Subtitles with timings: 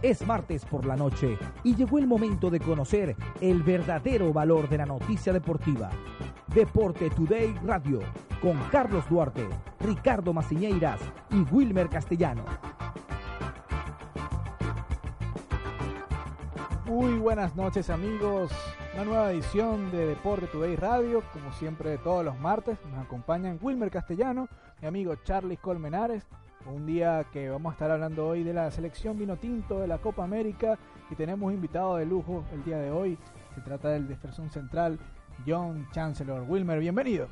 [0.00, 4.78] Es martes por la noche y llegó el momento de conocer el verdadero valor de
[4.78, 5.90] la noticia deportiva.
[6.54, 8.02] Deporte Today Radio
[8.40, 9.48] con Carlos Duarte,
[9.80, 11.00] Ricardo Maciñeiras
[11.30, 12.44] y Wilmer Castellano.
[16.86, 18.52] Muy buenas noches amigos,
[18.94, 23.90] una nueva edición de Deporte Today Radio, como siempre todos los martes, nos acompañan Wilmer
[23.90, 24.48] Castellano,
[24.80, 26.24] mi amigo Charlie Colmenares,
[26.74, 29.98] un día que vamos a estar hablando hoy de la selección vino tinto de la
[29.98, 30.78] Copa América
[31.10, 33.18] y tenemos invitado de lujo el día de hoy.
[33.54, 34.98] Se trata del defensor central
[35.46, 36.44] John Chancellor.
[36.48, 37.28] Wilmer, bienvenido.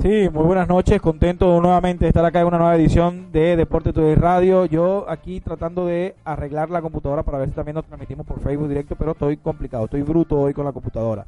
[0.00, 3.92] Sí, muy buenas noches, contento nuevamente de estar acá en una nueva edición de Deporte
[3.92, 4.66] Today Radio.
[4.66, 8.68] Yo aquí tratando de arreglar la computadora para ver si también nos transmitimos por Facebook
[8.68, 11.26] directo, pero estoy complicado, estoy bruto hoy con la computadora.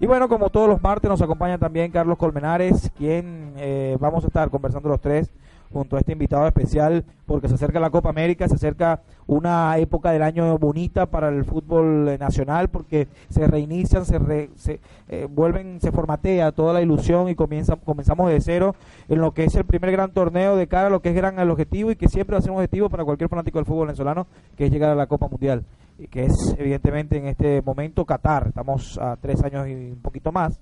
[0.00, 4.26] Y bueno, como todos los martes nos acompaña también Carlos Colmenares, quien eh, vamos a
[4.26, 5.30] estar conversando los tres
[5.72, 10.10] junto a este invitado especial porque se acerca la Copa América, se acerca una época
[10.10, 15.92] del año bonita para el fútbol nacional porque se reinician, se, se eh, vuelven, se
[15.92, 18.74] formatea toda la ilusión y comienza, comenzamos de cero
[19.08, 21.38] en lo que es el primer gran torneo de cara a lo que es gran
[21.50, 24.26] objetivo y que siempre va a ser un objetivo para cualquier fanático del fútbol venezolano
[24.56, 25.64] que es llegar a la Copa Mundial
[25.98, 30.32] y que es evidentemente en este momento Qatar, estamos a tres años y un poquito
[30.32, 30.58] más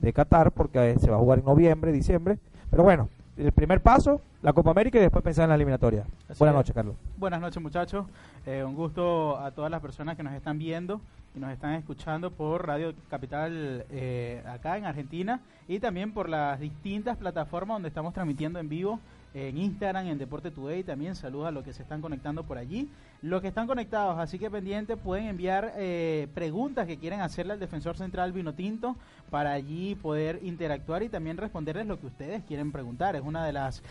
[0.00, 2.38] de Qatar porque se va a jugar en noviembre, diciembre,
[2.70, 6.04] pero bueno, el primer paso, la Copa América y después pensar en la eliminatoria.
[6.38, 6.96] Buenas noches, Carlos.
[7.16, 8.06] Buenas noches, muchachos.
[8.46, 11.00] Eh, un gusto a todas las personas que nos están viendo
[11.34, 16.58] y nos están escuchando por Radio Capital eh, acá en Argentina y también por las
[16.58, 19.00] distintas plataformas donde estamos transmitiendo en vivo
[19.36, 20.82] en Instagram, en Deporte Today.
[20.82, 22.88] También saludos a los que se están conectando por allí.
[23.20, 27.60] Los que están conectados, así que pendientes, pueden enviar eh, preguntas que quieren hacerle al
[27.60, 28.96] defensor central Vino Tinto
[29.30, 33.14] para allí poder interactuar y también responderles lo que ustedes quieren preguntar.
[33.14, 33.82] Es una de las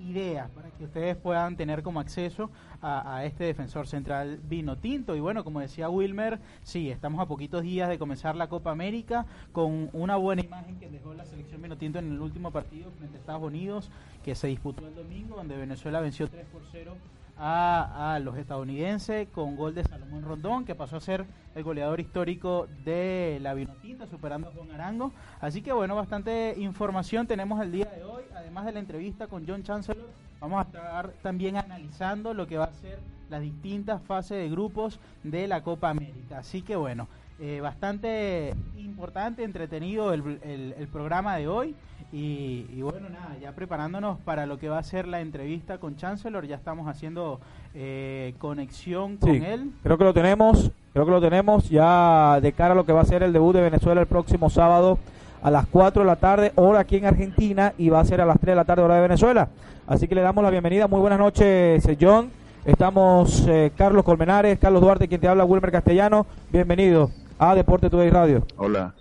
[0.00, 2.50] ideas para que ustedes puedan tener como acceso
[2.80, 5.14] a, a este defensor central Vino Tinto.
[5.14, 9.26] Y bueno, como decía Wilmer, sí, estamos a poquitos días de comenzar la Copa América
[9.52, 13.16] con una buena imagen que dejó la selección Vino Tinto en el último partido frente
[13.16, 13.90] a Estados Unidos
[14.24, 16.96] que se disputó el domingo, donde Venezuela venció 3 por 0
[17.38, 22.66] a, los estadounidenses con gol de Salomón Rondón, que pasó a ser el goleador histórico
[22.84, 25.12] de la Vinotinta, superando a Juan Arango.
[25.40, 29.46] Así que bueno, bastante información tenemos el día de hoy, además de la entrevista con
[29.46, 30.08] John Chancellor.
[30.40, 32.98] Vamos a estar también analizando lo que va a ser
[33.28, 36.38] las distintas fases de grupos de la Copa América.
[36.38, 37.08] Así que bueno,
[37.40, 41.74] eh, bastante importante, entretenido el, el programa de hoy.
[42.12, 46.46] Y, bueno, nada, ya preparándonos para lo que va a ser la entrevista con Chancellor,
[46.46, 47.40] ya estamos haciendo
[47.74, 49.72] eh, conexión con él.
[49.82, 53.00] Creo que lo tenemos, creo que lo tenemos ya de cara a lo que va
[53.00, 54.98] a ser el debut de Venezuela el próximo sábado
[55.42, 58.26] a las 4 de la tarde, hora aquí en Argentina, y va a ser a
[58.26, 59.48] las 3 de la tarde, hora de Venezuela.
[59.86, 60.86] Así que le damos la bienvenida.
[60.86, 62.30] Muy buenas noches, eh, John.
[62.64, 66.26] Estamos eh, Carlos Colmenares, Carlos Duarte, quien te habla, Wilmer Castellano.
[66.50, 68.46] Bienvenido a Deporte Today Radio.
[68.56, 68.94] Hola.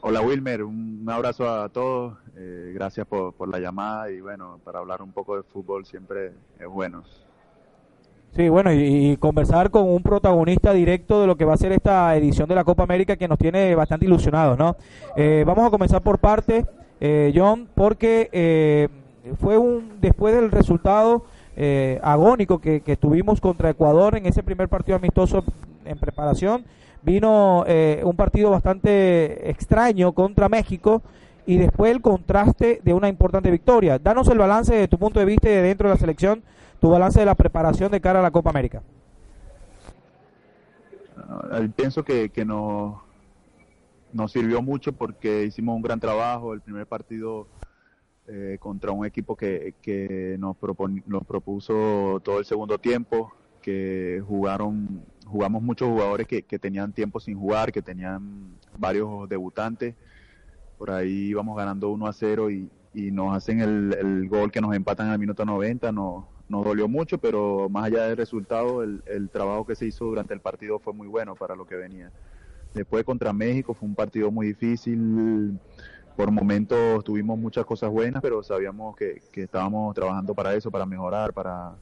[0.00, 4.78] Hola Wilmer, un abrazo a todos, eh, gracias por, por, la llamada y bueno, para
[4.78, 7.02] hablar un poco de fútbol siempre es bueno.
[8.36, 12.16] Sí, bueno, y, conversar con un protagonista directo de lo que va a ser esta
[12.16, 14.76] edición de la Copa América que nos tiene bastante ilusionados, ¿no?
[15.16, 16.66] Eh, vamos a comenzar por parte,
[17.00, 18.88] eh, John, porque eh,
[19.40, 21.24] fue un después del resultado
[22.02, 25.44] agónico que, que tuvimos contra Ecuador en ese primer partido amistoso
[25.84, 26.64] en preparación
[27.04, 31.02] vino eh, un partido bastante extraño contra México
[31.46, 33.98] y después el contraste de una importante victoria.
[33.98, 36.42] Danos el balance de tu punto de vista de dentro de la selección,
[36.80, 38.82] tu balance de la preparación de cara a la Copa América.
[41.16, 42.96] Uh, pienso que, que nos,
[44.12, 46.54] nos sirvió mucho porque hicimos un gran trabajo.
[46.54, 47.46] El primer partido
[48.26, 50.56] eh, contra un equipo que, que nos,
[51.06, 57.38] nos propuso todo el segundo tiempo, que jugaron jugamos muchos jugadores que, tenían tiempo sin
[57.38, 59.94] jugar, que tenían varios debutantes.
[60.78, 65.08] Por ahí íbamos ganando 1 a 0 y, nos hacen el, gol que nos empatan
[65.08, 65.90] al minuto 90.
[65.92, 70.04] Nos, nos dolió mucho, pero más allá del resultado, el, el trabajo que se hizo
[70.04, 72.12] durante el partido fue muy bueno para lo que venía.
[72.72, 75.58] Después contra México fue un partido muy difícil.
[76.16, 80.86] Por momentos tuvimos muchas cosas buenas, pero sabíamos que, que estábamos trabajando para eso, para
[80.86, 81.74] mejorar, para,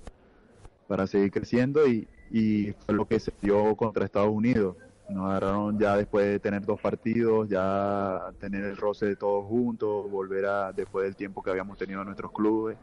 [0.88, 4.76] para seguir creciendo y, y fue lo que se dio contra Estados Unidos.
[5.11, 10.11] Nos agarraron ya después de tener dos partidos, ya tener el roce de todos juntos,
[10.11, 12.79] volver a después del tiempo que habíamos tenido en nuestros clubes.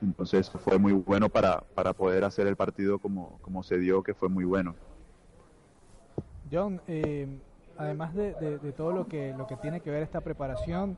[0.00, 4.14] Entonces fue muy bueno para, para poder hacer el partido como, como se dio, que
[4.14, 4.76] fue muy bueno.
[6.52, 7.26] John, eh,
[7.76, 10.96] además de, de, de, todo lo que, lo que tiene que ver esta preparación,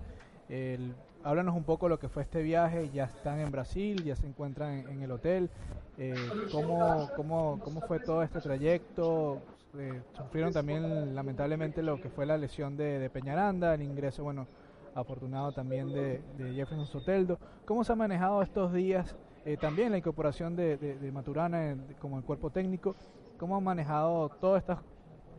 [0.50, 0.94] el
[1.26, 2.88] háblanos un poco lo que fue este viaje.
[2.90, 5.50] Ya están en Brasil, ya se encuentran en, el hotel.
[5.98, 6.14] Eh,
[6.52, 9.42] ¿cómo, cómo, ¿Cómo fue todo este trayecto?
[9.76, 14.46] Eh, sufrieron también lamentablemente lo que fue la lesión de, Peñaranda, el ingreso, bueno,
[14.94, 17.38] afortunado también de, de Jefferson Soteldo.
[17.64, 19.16] ¿Cómo se ha manejado estos días?
[19.44, 22.94] Eh, también la incorporación de, de Maturana como el cuerpo técnico.
[23.36, 24.78] ¿Cómo han manejado todas estas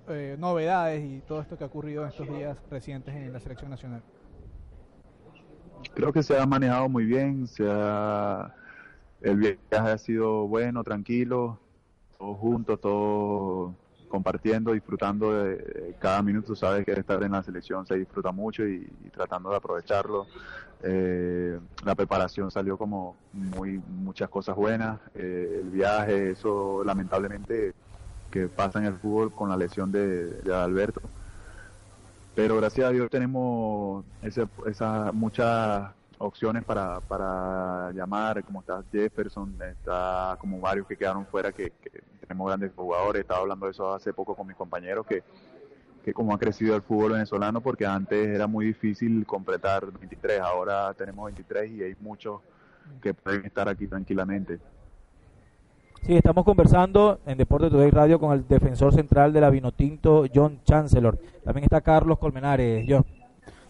[0.10, 3.72] eh, novedades y todo esto que ha ocurrido en estos días recientes en la selección
[3.72, 4.04] nacional?
[5.94, 8.53] Creo que se ha manejado muy bien, se ha,
[9.21, 11.59] el viaje ha sido bueno, tranquilo,
[12.18, 13.74] todos juntos, todos
[14.07, 16.56] compartiendo, disfrutando de, cada minuto.
[16.56, 20.27] Sabes que estar en la selección se disfruta mucho y, tratando de aprovecharlo.
[20.83, 25.00] Eh, la preparación salió como muy muchas cosas buenas.
[25.15, 27.73] Eh, el viaje, eso lamentablemente
[28.31, 31.01] que pasa en el fútbol con la lesión de, Alberto.
[32.38, 40.38] Pero gracias a Dios tenemos esas muchas opciones para, para llamar, como está Jefferson, está
[40.39, 44.13] como varios que quedaron fuera que, que tenemos grandes jugadores, estaba hablando de eso hace
[44.13, 45.24] poco con mis compañeros, que,
[46.06, 50.94] que como ha crecido el fútbol venezolano, porque antes era muy difícil completar 23, ahora
[50.94, 52.42] tenemos 23 y hay muchos
[53.01, 54.60] que pueden estar aquí tranquilamente.
[56.03, 60.61] Sí, estamos conversando en Deporte Today Radio con el defensor central de la Vinotinto, John
[60.63, 61.17] Chancellor.
[61.44, 62.85] También está Carlos Colmenares.
[62.88, 63.05] John.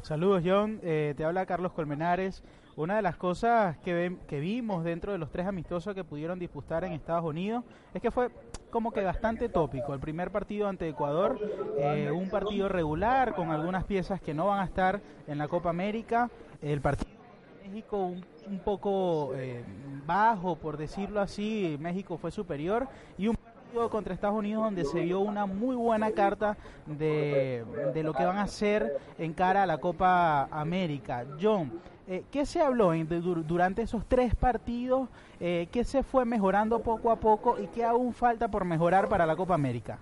[0.02, 0.80] Saludos, John.
[0.84, 2.44] Eh, te habla Carlos Colmenares.
[2.76, 6.84] Una de las cosas que, que vimos dentro de los tres amistosos que pudieron disputar
[6.84, 7.64] en Estados Unidos
[7.94, 8.30] es que fue
[8.70, 9.96] como que bastante tópico.
[9.96, 11.40] El primer partido ante Ecuador,
[11.80, 15.72] eh, un partido regular con algunas piezas que no van a estar en la Copa
[15.72, 16.30] América.
[16.62, 17.18] El partido
[17.68, 19.64] México un, un poco eh,
[20.06, 21.78] bajo, por decirlo así.
[21.80, 26.12] México fue superior y un partido contra Estados Unidos donde se vio una muy buena
[26.12, 31.26] carta de, de lo que van a hacer en cara a la Copa América.
[31.42, 31.72] John,
[32.10, 32.94] eh, ¿Qué se habló
[33.46, 35.10] durante esos tres partidos?
[35.42, 39.26] Eh, ¿Qué se fue mejorando poco a poco y qué aún falta por mejorar para
[39.26, 40.00] la Copa América?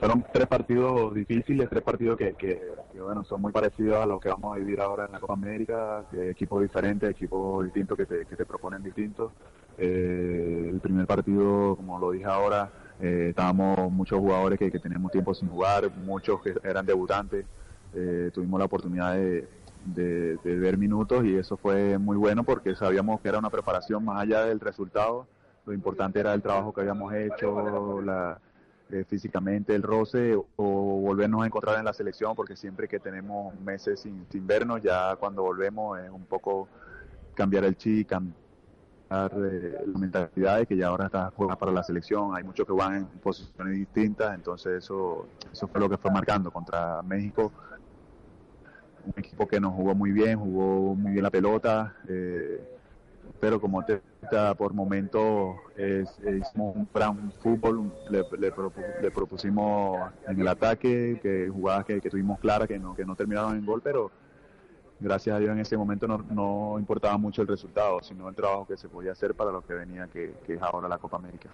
[0.00, 2.60] Fueron tres partidos difíciles, tres partidos que,
[2.98, 6.04] bueno, son muy parecidos a lo que vamos a vivir ahora en la Copa América,
[6.12, 9.32] equipos diferentes, equipos distintos que te, que te proponen distintos.
[9.76, 12.70] Eh, el primer partido, como lo dije ahora,
[13.00, 17.44] eh, estábamos muchos jugadores que, que, teníamos tiempo sin jugar, muchos que eran debutantes.
[17.92, 19.48] Eh, tuvimos la oportunidad de,
[19.84, 24.22] de, ver minutos y eso fue muy bueno porque sabíamos que era una preparación más
[24.22, 25.26] allá del resultado.
[25.66, 28.38] Lo importante era el trabajo que habíamos hecho, la,
[28.94, 33.58] eh, físicamente el roce o, volvernos a encontrar en la selección porque siempre que tenemos
[33.60, 36.68] meses sin, sin vernos, ya cuando volvemos es un poco
[37.34, 38.36] cambiar el chi, cambiar
[39.10, 42.72] eh, la mentalidad de que ya ahora está jugando para la selección, hay muchos que
[42.72, 47.50] van en posiciones distintas, entonces eso, eso fue lo que fue marcando contra México,
[49.04, 52.73] un equipo que nos jugó muy bien, jugó muy bien la pelota, eh,
[53.44, 54.00] pero como te
[54.56, 61.84] por momentos es, hicimos un gran fútbol, le, le, propusimos en el ataque, que jugadas
[61.84, 64.10] que, que tuvimos claras, que no, que no terminaron en gol, pero
[64.98, 68.66] gracias a Dios en ese momento no, no, importaba mucho el resultado, sino el trabajo
[68.66, 71.50] que se podía hacer para lo que venía, que, es ahora la Copa América.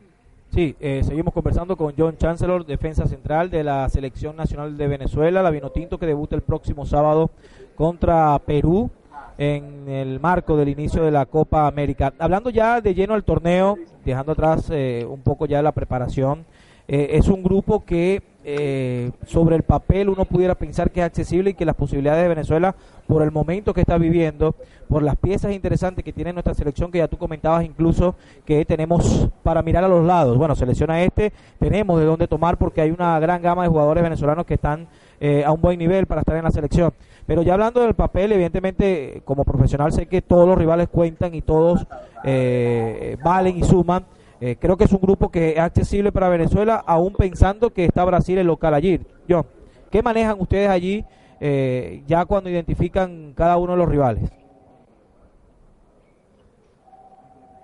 [0.55, 5.43] Sí, eh, seguimos conversando con John Chancellor, defensa central de la Selección Nacional de Venezuela,
[5.43, 7.31] la Vinotinto, que debuta el próximo sábado
[7.75, 8.93] contra Perú
[9.41, 12.13] en el marco del inicio de la Copa América.
[12.19, 16.45] Hablando ya de lleno al torneo, dejando atrás eh, un poco ya la preparación,
[16.87, 21.51] eh, es un grupo que eh, sobre el papel uno pudiera pensar que es accesible
[21.51, 22.75] y que las posibilidades de Venezuela,
[23.07, 24.55] por el momento que está viviendo,
[24.89, 29.31] por las piezas interesantes que tiene nuestra selección, que ya tú comentabas incluso que tenemos
[29.43, 30.37] para mirar a los lados.
[30.37, 34.45] Bueno, selecciona este, tenemos de dónde tomar porque hay una gran gama de jugadores venezolanos
[34.45, 34.87] que están
[35.21, 36.93] eh, a un buen nivel para estar en la selección.
[37.27, 41.43] Pero ya hablando del papel, evidentemente como profesional sé que todos los rivales cuentan y
[41.43, 41.87] todos
[42.25, 44.05] eh, valen y suman
[44.43, 48.05] eh, creo que es un grupo que es accesible para Venezuela, aún pensando que está
[48.05, 49.01] Brasil el local allí.
[49.29, 49.45] Yo,
[49.91, 51.05] ¿qué manejan ustedes allí
[51.41, 54.31] eh, ya cuando identifican cada uno de los rivales?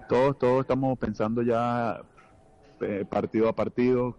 [0.06, 2.02] Todos, todos estamos pensando ya
[2.80, 4.14] eh, partido a partido.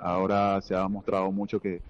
[0.00, 1.80] ahora se ha mostrado mucho que,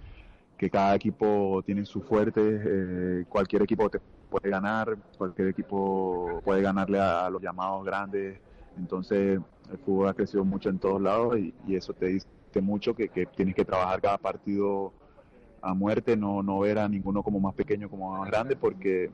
[0.57, 3.25] que cada equipo tiene su fuerte.
[3.29, 8.39] cualquier equipo te puede ganar, cualquier equipo puede ganarle a los llamados grandes
[8.77, 9.39] entonces
[9.71, 12.27] el fútbol ha crecido mucho en todos lados y, eso te dice
[12.61, 14.93] mucho que, tienes que trabajar cada partido
[15.61, 19.09] a muerte, no, no ver a ninguno como más pequeño como más grande, porque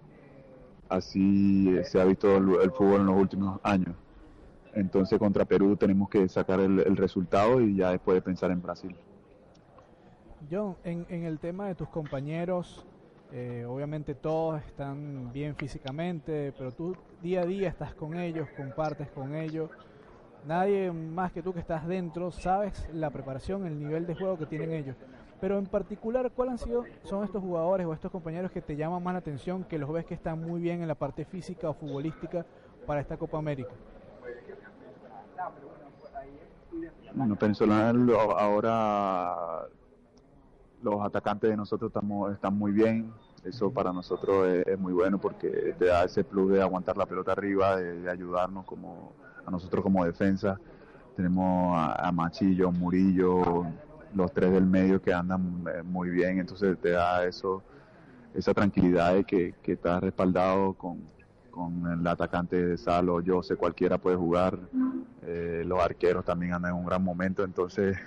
[0.89, 3.96] así se ha visto el, fútbol en los últimos años.
[4.74, 8.96] Entonces contra Perú tenemos que sacar el, resultado y ya después de pensar en Brasil.
[10.50, 12.86] John, en, en el tema de tus compañeros,
[13.31, 19.10] eh, obviamente todos están bien físicamente, pero tú día a día estás con ellos, compartes
[19.12, 19.69] con ellos.
[20.48, 24.46] Nadie más que tú que estás dentro sabes la preparación, el nivel de juego que
[24.46, 24.96] tienen ellos.
[25.39, 29.03] Pero en particular, ¿cuáles han sido son estos jugadores o estos compañeros que te llaman
[29.03, 31.74] más la atención, que los ves que están muy bien en la parte física o
[31.74, 32.46] futbolística
[32.88, 33.72] para esta Copa América?
[37.13, 39.67] Bueno, personal ahora
[40.81, 43.12] los atacantes de nosotros estamos, están muy bien.
[43.43, 47.31] Eso para nosotros es, muy bueno porque te da ese plus de aguantar la pelota
[47.31, 49.13] arriba, de, ayudarnos como
[49.45, 50.59] a nosotros como defensa.
[51.15, 53.65] Tenemos a, Machillo, Murillo,
[54.13, 57.62] los tres del medio que andan eh, muy bien, entonces te da eso,
[58.33, 61.00] esa tranquilidad de que, que estás respaldado con,
[61.50, 64.57] con el atacante de Salo, yo sé cualquiera puede jugar,
[65.24, 67.98] eh, los arqueros también andan en un gran momento, entonces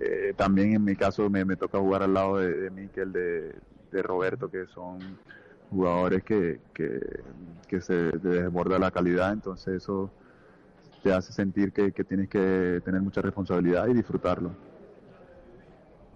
[0.00, 4.50] eh, también en mi caso me, toca jugar al lado de, de Miquel, de, Roberto,
[4.50, 4.98] que son
[5.70, 10.10] jugadores que, que, se desborda la calidad, entonces eso
[11.02, 14.50] te hace sentir que, tienes que tener mucha responsabilidad y disfrutarlo.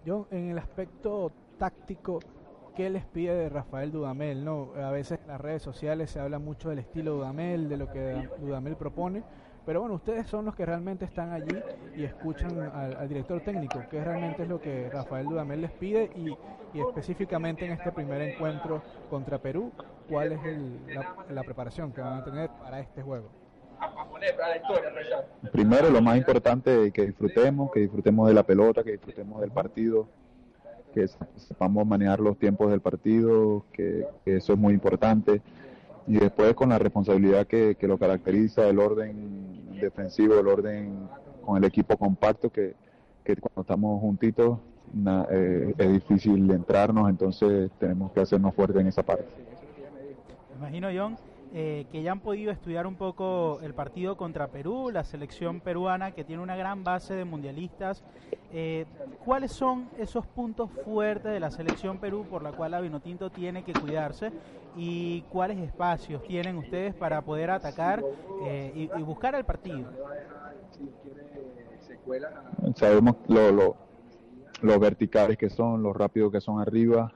[0.05, 2.21] Yo, en el aspecto táctico,
[2.77, 4.45] ¿qué les pide de Rafael Dudamel?
[4.45, 7.91] No, a veces en las redes sociales se habla mucho del estilo Dudamel, de lo
[7.91, 9.23] que Dudamel propone,
[9.65, 11.57] pero bueno, ustedes son los que realmente están allí
[11.97, 16.37] y escuchan al, director técnico, que realmente es lo que Rafael Dudamel les pide y,
[16.79, 19.71] específicamente en este primer encuentro contra Perú,
[20.09, 20.41] cuál es
[21.31, 23.31] la, preparación que van a tener para este juego.
[25.53, 29.51] Primero, lo más importante es que disfrutemos, que disfrutemos de la pelota, que disfrutemos del
[29.51, 30.09] partido,
[30.95, 35.41] que sepamos manejar los tiempos del partido, que eso es muy importante
[36.07, 41.09] y después con la responsabilidad que, lo caracteriza, el orden defensivo, el orden
[41.45, 42.75] con el equipo compacto, que,
[43.25, 44.59] cuando estamos juntitos
[45.31, 49.25] eh, es difícil entrarnos, entonces tenemos que hacernos fuertes en esa parte.
[50.59, 51.17] Imagino, John,
[51.55, 56.13] eh, que ya han podido estudiar un poco el partido contra Perú, la selección peruana
[56.13, 58.03] que tiene una gran base de mundialistas.
[58.55, 58.87] Eh,
[59.23, 63.65] ¿Cuáles son esos puntos fuertes de la selección Perú por la cual la Vinotinto tiene
[63.65, 64.33] que cuidarse?
[64.77, 68.03] ¿Y cuáles espacios tienen ustedes para poder atacar
[68.47, 69.91] eh, y, buscar el partido?
[72.77, 73.77] Sabemos lo,
[74.63, 77.13] los verticales que son, los rápidos que son arriba.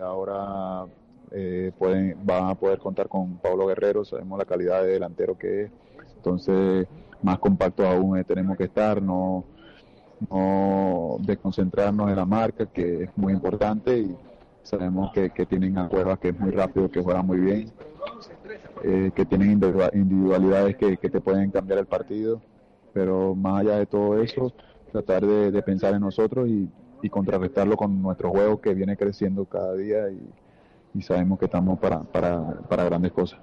[0.00, 0.86] ahora
[1.32, 5.64] eh, pueden, van a poder contar con Pablo Guerrero, sabemos la calidad de delantero que
[5.64, 5.70] es,
[6.16, 6.88] entonces
[7.22, 9.44] más compacto aún eh, tenemos que estar, no,
[10.28, 14.16] no desconcentrarnos en la marca, que es muy importante y
[14.62, 17.72] sabemos que, tienen a Cuevas que es muy rápido, que juega muy bien,
[18.82, 19.52] eh, que tienen
[19.92, 22.40] individualidades que, te pueden cambiar el partido,
[22.92, 24.52] pero más allá de todo eso,
[24.90, 26.68] tratar de, pensar en nosotros y,
[27.02, 30.20] y contrarrestarlo con nuestro juego que viene creciendo cada día y,
[30.94, 33.38] y sabemos que estamos para, para, para grandes cosas.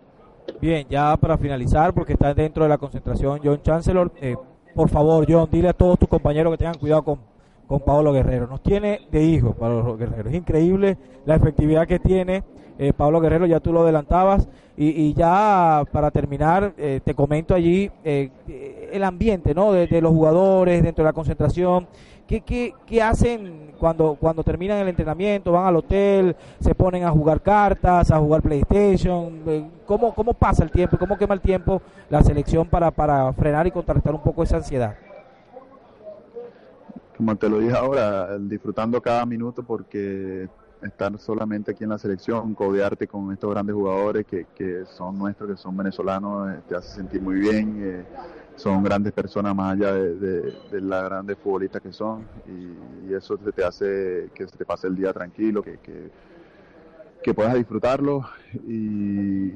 [0.62, 4.36] Bien, ya para finalizar, porque está dentro de la concentración John Chancellor, eh,
[4.74, 7.20] por favor, John, dile a todos tus compañeros que tengan cuidado con,
[7.68, 8.48] con Pablo Guerrero.
[8.48, 10.30] Nos tiene de hijo Pablo Guerrero.
[10.30, 12.44] Es increíble la efectividad que tiene
[12.80, 14.48] eh, Pablo Guerrero, ya tú lo adelantabas.
[14.78, 19.72] Y, y ya para terminar, eh, te comento allí el ambiente ¿no?
[19.72, 21.88] De, los jugadores dentro de la concentración.
[22.28, 25.54] ¿Qué, qué, qué hacen cuando, cuando terminan el entrenamiento?
[25.54, 26.36] ¿Van al hotel?
[26.60, 29.42] ¿Se ponen a jugar cartas, a jugar PlayStation?
[29.48, 30.98] Eh, ¿Cómo, cómo pasa el tiempo?
[30.98, 34.96] ¿Cómo quema el tiempo la selección para, para frenar y contrarrestar un poco esa ansiedad?
[37.16, 40.50] Como te lo dije ahora, disfrutando cada minuto porque
[40.84, 45.50] estar solamente aquí en la selección, codearte con estos grandes jugadores que, que son nuestros,
[45.50, 47.80] que son venezolanos, eh, te hace sentir muy bien.
[47.82, 48.06] Eh,
[48.58, 53.64] son grandes personas más allá de, de, las grandes futbolistas que son y, eso te,
[53.64, 55.80] hace que se te pase el día tranquilo, que,
[57.24, 58.26] que, puedas disfrutarlo
[58.68, 59.54] y,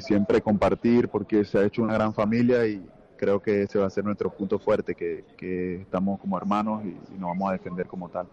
[0.00, 2.84] siempre compartir porque se ha hecho una gran familia y
[3.16, 7.30] creo que ese va a ser nuestro punto fuerte, que, estamos como hermanos y, nos
[7.30, 8.26] vamos a defender como tal.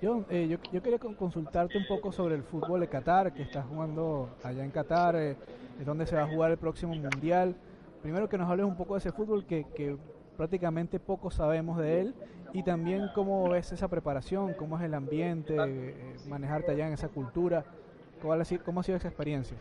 [0.00, 3.66] Yo, eh, yo, yo, quería consultarte un poco sobre el fútbol de Qatar, que estás
[3.66, 5.36] jugando allá en Qatar, eh,
[5.80, 7.56] es donde se va a jugar el próximo Mundial
[8.02, 9.96] primero que nos hables un poco de ese fútbol que, que
[10.36, 12.14] prácticamente poco sabemos de él
[12.52, 17.08] y también cómo ves esa preparación, cómo es el ambiente, eh, manejarte allá en esa
[17.08, 17.64] cultura,
[18.22, 19.56] cómo ha, cómo ha sido esa experiencia.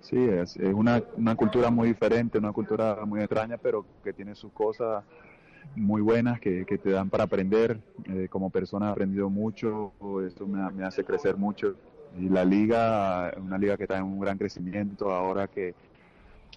[0.00, 4.34] Sí, es, es una, una, cultura muy diferente, una cultura muy extraña, pero que tiene
[4.34, 5.02] sus cosas
[5.74, 7.80] muy buenas que, que te dan para aprender.
[8.06, 9.92] Eh, como persona he aprendido mucho,
[10.26, 11.74] esto me, me hace crecer mucho.
[12.18, 15.74] Y la liga, una liga que está en un gran crecimiento, ahora que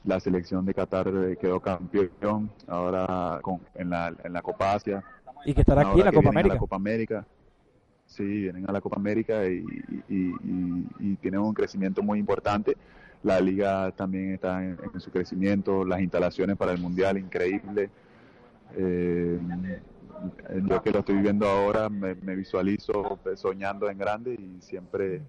[0.04, 5.04] la selección de Qatar eh, quedó campeón ahora con, en, la, en la Copa Asia.
[5.46, 6.54] Y que estará aquí en la Copa América.
[6.54, 7.26] la Copa América.
[8.06, 9.66] Sí, vienen a la Copa América y,
[10.08, 12.78] y, tienen un crecimiento muy importante.
[13.22, 17.90] La liga también está en, su crecimiento, las instalaciones para el Mundial, increíble.
[18.76, 19.40] Eh,
[20.68, 25.22] yo que lo estoy viviendo ahora me, visualizo soñando en grande y siempre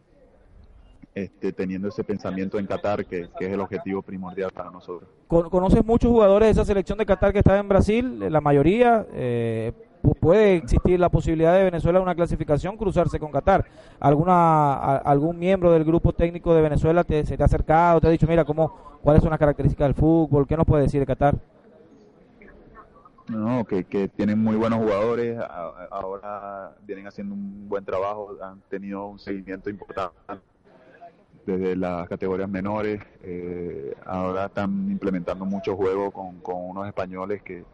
[1.15, 5.09] este, teniendo ese pensamiento en Qatar, que, es el objetivo primordial para nosotros.
[5.27, 8.33] ¿Conoces muchos jugadores de esa selección de Qatar que está en Brasil?
[8.33, 9.07] La mayoría.
[9.13, 9.73] Eh,
[10.21, 13.65] puede existir la posibilidad de Venezuela una clasificación cruzarse con Qatar.
[14.01, 18.11] ¿Alguna algún miembro del grupo técnico de Venezuela te, se te ha acercado, te ha
[18.11, 20.47] dicho, mira, cómo cuáles son las características del fútbol?
[20.47, 21.35] ¿Qué nos puede decir de Qatar?
[23.29, 25.39] No, que, que tienen muy buenos jugadores,
[25.91, 30.17] ahora vienen haciendo un buen trabajo, han tenido un seguimiento importante
[31.47, 37.65] desde las categorías menores, eh, ahora están implementando muchos juegos con, con unos españoles que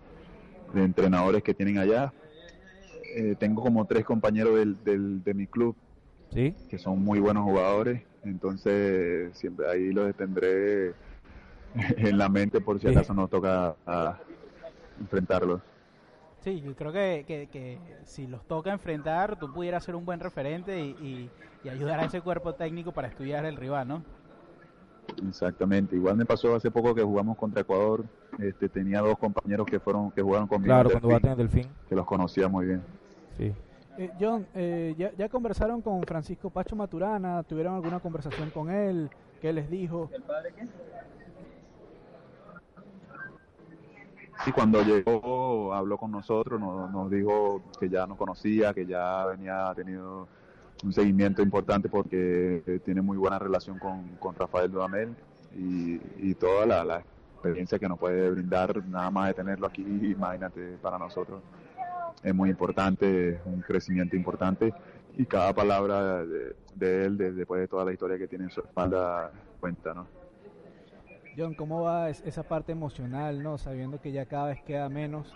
[0.73, 2.13] de entrenadores que tienen allá.
[3.17, 5.77] Eh, tengo como tres compañeros del, del, de mi club
[6.31, 6.55] ¿Sí?
[6.69, 10.95] que son muy buenos jugadores, entonces siempre ahí los tendré
[11.97, 14.19] en la mente por si acaso nos toca a,
[15.01, 15.61] enfrentarlos.
[16.45, 20.79] Sí, yo creo que, que, si los toca enfrentar, tú pudieras ser un buen referente
[20.79, 21.31] y,
[21.65, 24.03] y, ayudar a ese cuerpo técnico para estudiar el rival, ¿no?
[25.27, 25.97] Exactamente.
[25.97, 28.05] Igual me pasó hace poco que jugamos contra Ecuador.
[28.39, 30.75] Este, tenía dos compañeros que fueron que jugaron conmigo.
[30.75, 31.69] Claro, cuando va a Delfín.
[31.89, 32.83] Que los conocía muy bien.
[33.39, 33.55] Sí.
[33.97, 37.43] Eh, John, eh, ya, ya, conversaron con Francisco Pacho Maturana?
[37.45, 39.09] ¿Tuvieron alguna conversación con él?
[39.41, 40.11] ¿Qué les dijo?
[40.13, 40.69] ¿El padre qué?
[44.45, 49.73] Sí, cuando llegó habló con nosotros, nos, dijo que ya nos conocía, que ya venía
[49.75, 50.29] tenido
[50.85, 55.15] un seguimiento importante porque eh, tiene muy buena relación con, Rafael Dudamel
[55.57, 57.03] y, toda la,
[57.35, 61.43] experiencia que nos puede brindar nada más de tenerlo aquí, imagínate, para nosotros
[62.23, 64.73] es muy importante, es un crecimiento importante
[65.17, 69.31] y cada palabra de, él, después de toda la historia que tiene en su espalda,
[69.61, 70.24] cuenta, ¿no?
[71.37, 73.59] John, ¿cómo va esa parte emocional, no?
[73.59, 75.35] Sabiendo que ya cada vez queda menos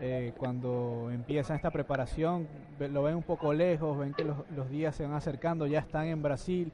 [0.00, 5.04] eh, cuando empieza esta preparación, lo ven un poco lejos, ven que los, días se
[5.04, 6.72] van acercando, ya están en Brasil.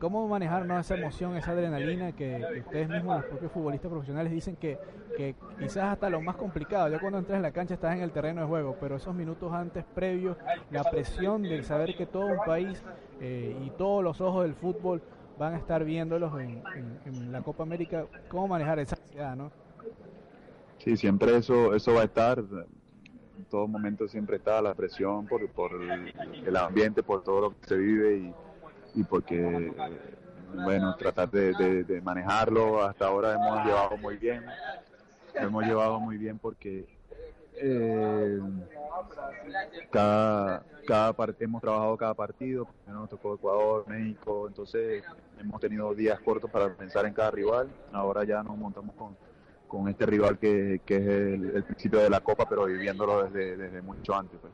[0.00, 4.78] ¿Cómo manejar esa emoción, esa adrenalina que, ustedes mismos, los propios futbolistas profesionales, dicen que,
[5.58, 8.42] quizás hasta lo más complicado, ya cuando entras en la cancha estás en el terreno
[8.42, 10.36] de juego, pero esos minutos antes, previos,
[10.70, 12.80] la presión del saber que todo un país
[13.20, 15.02] eh, y todos los ojos del fútbol
[15.38, 19.50] van a estar viéndolos en, la Copa América, cómo manejar esa ansiedad, ¿no?
[20.78, 25.48] Sí, siempre eso, eso va a estar, en todo momento siempre está la presión por,
[25.50, 28.32] por el, ambiente, por todo lo que se vive
[28.94, 29.72] y, porque,
[30.54, 34.44] bueno, tratar de, manejarlo, hasta ahora hemos llevado muy bien,
[35.34, 36.97] hemos llevado muy bien porque
[37.60, 38.40] eh,
[39.90, 45.04] cada, cada hemos trabajado cada partido, nos tocó Ecuador, México, entonces
[45.38, 49.16] hemos tenido días cortos para pensar en cada rival, ahora ya nos montamos con,
[49.66, 53.82] con este rival que, que es el, principio de la Copa, pero viviéndolo desde, desde
[53.82, 54.38] mucho antes.
[54.40, 54.52] Pues.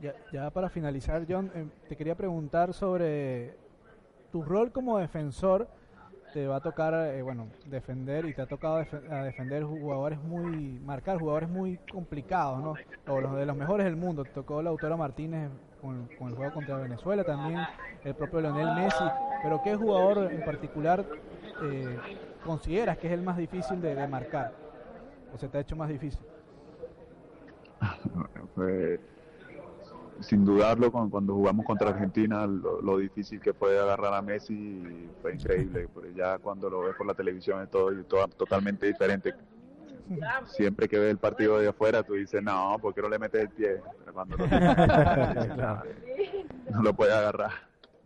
[0.00, 3.56] Ya, ya para finalizar, John, eh, te quería preguntar sobre
[4.30, 5.68] tu rol como defensor
[6.32, 11.18] te va a tocar, eh, bueno, defender y te ha tocado defender jugadores muy, marcar
[11.18, 12.74] jugadores muy complicados, ¿no?
[13.12, 14.24] O los de los mejores del mundo.
[14.24, 17.60] Te tocó Lautaro Martínez con, el juego contra Venezuela, también
[18.04, 19.04] el propio Leonel Messi.
[19.42, 21.04] Pero ¿qué jugador en particular
[21.62, 21.98] eh,
[22.44, 24.52] consideras que es el más difícil de, marcar?
[25.34, 26.24] ¿O se te ha hecho más difícil?
[28.54, 29.00] pues
[30.22, 35.88] sin dudarlo, cuando jugamos contra Argentina, lo, difícil que fue agarrar a Messi fue increíble.
[36.14, 39.34] ya cuando lo ves por la televisión es todo, todo totalmente diferente.
[40.46, 43.42] Siempre que ves el partido de afuera, tú dices, no, ¿por qué no le metes
[43.42, 43.80] el pie?
[44.12, 44.46] cuando lo
[46.70, 47.50] no lo puedes agarrar.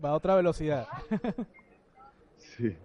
[0.05, 0.87] Va a otra velocidad.
[2.37, 2.77] sí.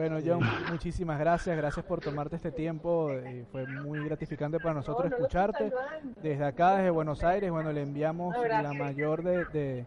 [0.00, 5.12] Bueno, John, muchísimas gracias, gracias por tomarte este tiempo, eh, fue muy gratificante para nosotros
[5.12, 5.70] escucharte.
[6.22, 9.84] Desde acá, desde Buenos Aires, bueno, le enviamos la mayor de,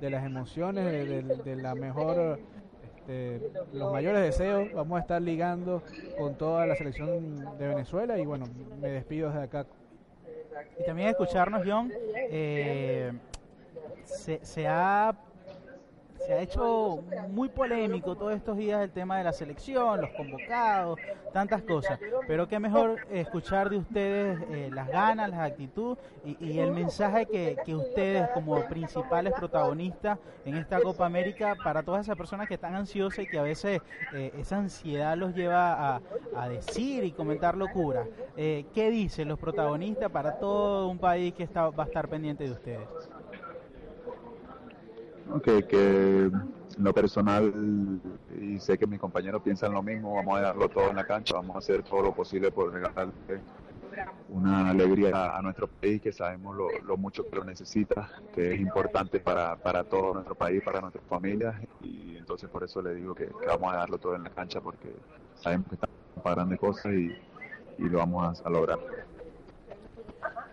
[0.00, 0.84] de, las emociones,
[1.44, 2.40] de, la mejor,
[2.84, 4.72] este, los mayores deseos.
[4.74, 5.84] Vamos a estar ligando
[6.18, 8.46] con toda la selección de Venezuela y bueno,
[8.80, 9.66] me despido desde acá.
[10.80, 13.12] Y también escucharnos, John, eh,
[14.06, 15.16] se, se ha
[16.26, 20.98] se ha hecho muy polémico todos estos días el tema de la selección, los convocados,
[21.32, 21.98] tantas cosas.
[22.26, 27.56] Pero qué mejor escuchar de ustedes eh, las ganas, la actitud y, el mensaje que,
[27.64, 32.74] que, ustedes como principales protagonistas en esta Copa América para todas esas personas que están
[32.74, 33.80] ansiosas y que a veces
[34.14, 36.00] eh, esa ansiedad los lleva a,
[36.36, 38.06] a decir y comentar locuras.
[38.36, 42.44] Eh, ¿Qué dicen los protagonistas para todo un país que está, va a estar pendiente
[42.44, 42.88] de ustedes?
[45.30, 46.30] Okay, que
[46.78, 47.52] lo personal,
[48.40, 51.34] y sé que mis compañeros piensan lo mismo, vamos a darlo todo en la cancha,
[51.34, 53.42] vamos a hacer todo lo posible por regalarle
[54.28, 59.20] una alegría a nuestro país, que sabemos lo, mucho que lo necesita, que es importante
[59.20, 63.28] para, para todo nuestro país, para nuestras familias, y entonces por eso le digo que,
[63.46, 64.94] vamos a darlo todo en la cancha, porque
[65.34, 67.12] sabemos que estamos para grandes cosas y,
[67.78, 68.78] y lo vamos a lograr.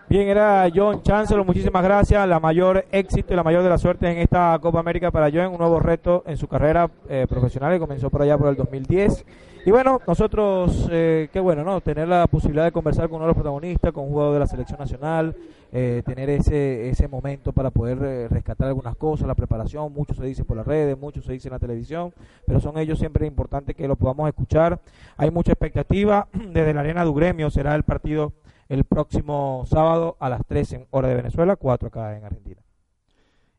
[0.10, 2.28] Bien, era John Chancellor, muchísimas gracias.
[2.28, 5.52] La mayor éxito y la mayor de la suerte en esta Copa América para John,
[5.52, 9.24] un nuevo reto en su carrera eh, profesional que comenzó por allá por el 2010.
[9.67, 11.80] Y bueno, nosotros, eh, qué bueno, ¿no?
[11.82, 14.48] Tener la posibilidad de conversar con uno de los protagonistas, con un jugador de la
[14.48, 15.36] selección nacional,
[15.72, 20.43] eh, tener ese, ese momento para poder rescatar algunas cosas, la preparación, mucho se dice
[20.43, 22.13] por las redes, mucho se dice en la televisión,
[22.48, 24.80] pero son ellos siempre importantes que lo podamos escuchar.
[25.17, 28.34] Hay mucha expectativa desde la Arena de Gremio, será el partido
[28.70, 32.62] el próximo sábado a las 3 en hora de Venezuela, 4 acá en Argentina.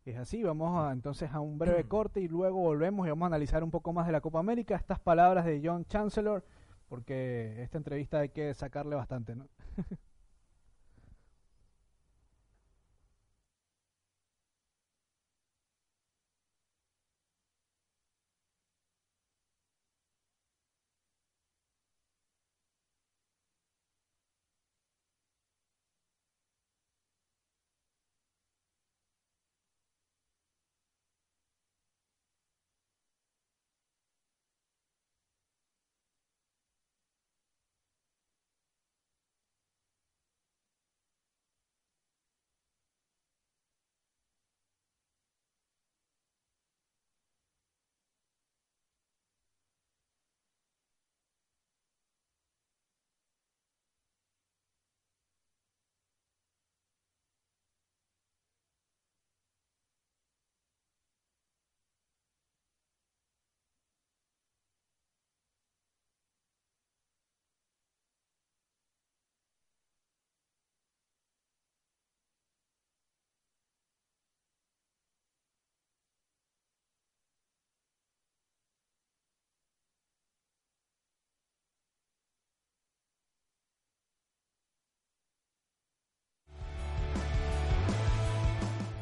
[0.04, 3.62] Es así, vamos entonces a un breve corte y luego volvemos y vamos a analizar
[3.62, 6.44] un poco más de la Copa América, estas palabras de John Chancellor,
[6.88, 9.46] porque esta entrevista hay que sacarle bastante, ¿no?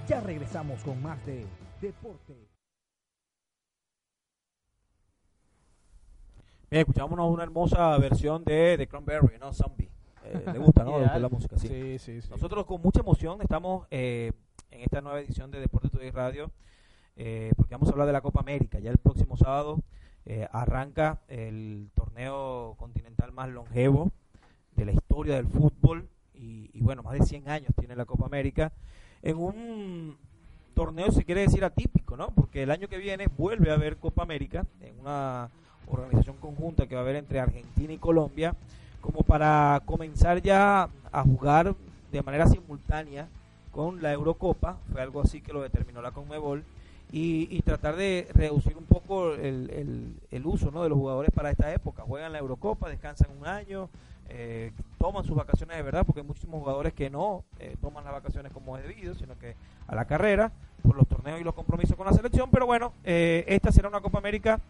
[0.09, 1.45] Ya regresamos con más de
[1.83, 2.33] Deporte.
[6.71, 9.53] Bien, escuchámonos una hermosa versión de The Cranberry, ¿no?
[9.53, 9.91] Zombie.
[10.25, 10.99] Eh, ¿Le gusta, no?
[10.99, 11.69] la música, sí.
[11.69, 14.33] Sí, sí, Nosotros con mucha emoción estamos eh,
[14.71, 16.53] en esta nueva edición de Deporte Today Radio,
[17.17, 18.79] eh, porque vamos a hablar de la Copa América.
[18.79, 19.83] Ya el próximo sábado
[20.53, 24.11] arranca el torneo continental más longevo
[24.73, 28.27] de la historia del fútbol y, y, bueno, más de 100 años tiene la Copa
[28.27, 28.73] América
[29.23, 30.17] en un
[30.75, 32.29] torneo, se quiere decir atípico, ¿no?
[32.31, 35.49] Porque el año que viene vuelve a haber Copa América en una
[35.89, 38.55] organización conjunta que va a haber entre Argentina y Colombia,
[39.01, 41.75] como para comenzar ya a jugar
[42.13, 43.29] de manera simultánea
[43.73, 46.65] con la Eurocopa, fue algo así que lo determinó la Conmebol,
[47.11, 50.83] y, tratar de reducir un poco el, el, uso ¿no?
[50.83, 52.03] de los jugadores para esta época.
[52.03, 53.89] Juegan la Eurocopa, descansan un año,
[54.31, 58.13] eh, toman sus vacaciones de verdad, porque hay muchísimos jugadores que no eh, toman las
[58.13, 59.55] vacaciones como es debido, sino que
[59.87, 62.51] a la carrera, por los torneos y los compromisos con la selección.
[62.51, 64.61] Pero bueno, eh, esta será una Copa América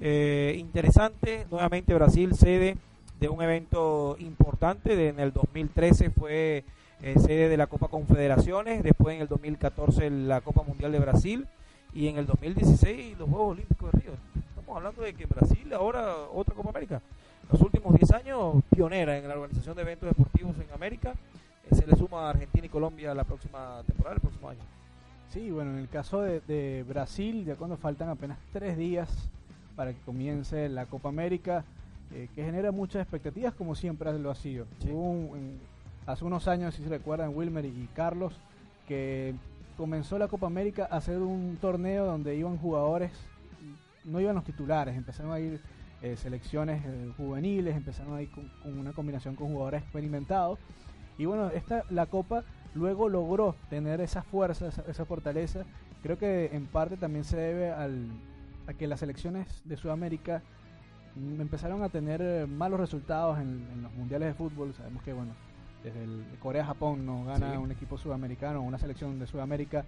[0.00, 1.46] interesante.
[1.50, 2.76] Nuevamente Brasil sede
[3.18, 5.08] de un evento importante.
[5.08, 6.62] en el 2013 fue
[7.00, 11.48] sede de la Copa Confederaciones, después en el 2014 la Copa Mundial de Brasil
[11.92, 14.12] y en el 2016 los Juegos Olímpicos de Río.
[14.50, 17.02] Estamos hablando de que Brasil ahora otra Copa América
[17.50, 21.14] los últimos 10 años pionera en la organización de eventos deportivos en América.
[21.70, 24.60] Eh, se le suma a Argentina y Colombia la próxima temporada, el próximo año.
[25.30, 29.08] Sí, bueno, en el caso de, Brasil, ya cuando faltan apenas tres días
[29.76, 31.64] para que comience la Copa América,
[32.12, 34.66] eh, que genera muchas expectativas como siempre lo ha sido.
[36.06, 38.32] hace unos años, si se recuerdan, Wilmer y Carlos,
[38.86, 39.34] que
[39.76, 43.12] comenzó la Copa América a ser un torneo donde iban jugadores,
[44.04, 45.60] no iban los titulares, empezaron a ir
[46.00, 50.58] eh, selecciones eh, juveniles, empezaron ahí con, una combinación con jugadores experimentados.
[51.18, 55.64] Y bueno, esta, la Copa luego logró tener esa fuerza, esa, fortaleza
[56.02, 58.06] creo que en parte también se debe al,
[58.68, 60.42] a que las selecciones de Sudamérica
[61.16, 64.72] mm, empezaron a tener eh, malos resultados en, en los mundiales de fútbol.
[64.74, 65.32] Sabemos que, bueno,
[65.82, 67.56] desde el Corea-Japón no gana Sí.
[67.56, 69.84] un equipo sudamericano, una selección de Sudamérica,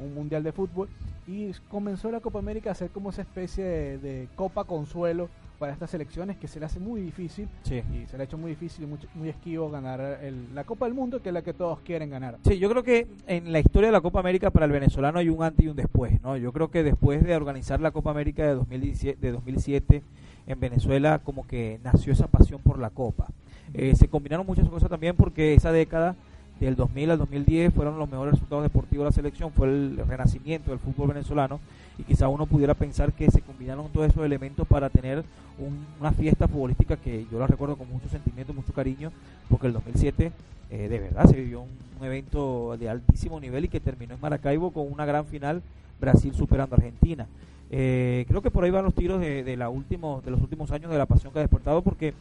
[0.00, 0.88] un mundial de fútbol.
[1.28, 5.28] Y comenzó la Copa América a ser como esa especie de, de copa consuelo
[5.62, 7.84] para estas selecciones que se le hace muy difícil Sí.
[7.94, 10.86] y se le ha hecho muy difícil y mucho- muy esquivo ganar el- la Copa
[10.86, 12.36] del Mundo, que es la que todos quieren ganar.
[12.44, 15.28] Sí, yo creo que en la historia de la Copa América para el venezolano hay
[15.28, 16.36] un antes y un después, ¿no?
[16.36, 20.02] Yo creo que después de organizar la Copa América de 2017, de 2007
[20.48, 23.28] en Venezuela, como que nació esa pasión por la Copa.
[23.72, 26.16] Eh, se combinaron muchas cosas también porque esa década
[26.58, 30.70] del 2000 al 2010 fueron los mejores resultados deportivos de la selección, fue el renacimiento
[30.72, 31.60] del fútbol venezolano
[31.98, 35.24] y quizá uno pudiera pensar que se combinaron todos esos elementos para tener
[35.58, 39.12] un- una fiesta futbolística que yo la recuerdo con mucho sentimiento, mucho cariño,
[39.48, 40.32] porque el 2007
[40.70, 44.72] eh, de verdad se vivió un, evento de altísimo nivel y que terminó en Maracaibo
[44.72, 45.62] con una gran final,
[46.00, 47.28] Brasil superando a Argentina.
[47.70, 50.72] Eh, creo que por ahí van los tiros de, de, la último, de los últimos
[50.72, 52.12] años de la pasión que ha despertado porque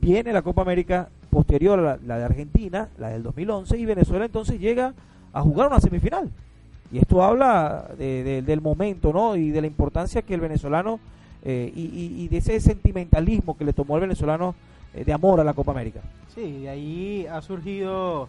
[0.00, 4.26] viene la Copa América posterior a la, la de Argentina, la del 2011, y Venezuela
[4.26, 4.94] entonces llega
[5.32, 6.30] a jugar una semifinal.
[6.92, 9.36] Y esto habla de- de- del momento, ¿no?
[9.36, 11.00] Y de la importancia que el venezolano
[11.44, 14.54] eh, y, y- y de ese sentimentalismo que le tomó el venezolano
[14.94, 16.00] eh, de amor a la Copa América.
[16.34, 18.28] Sí, de ahí ha surgido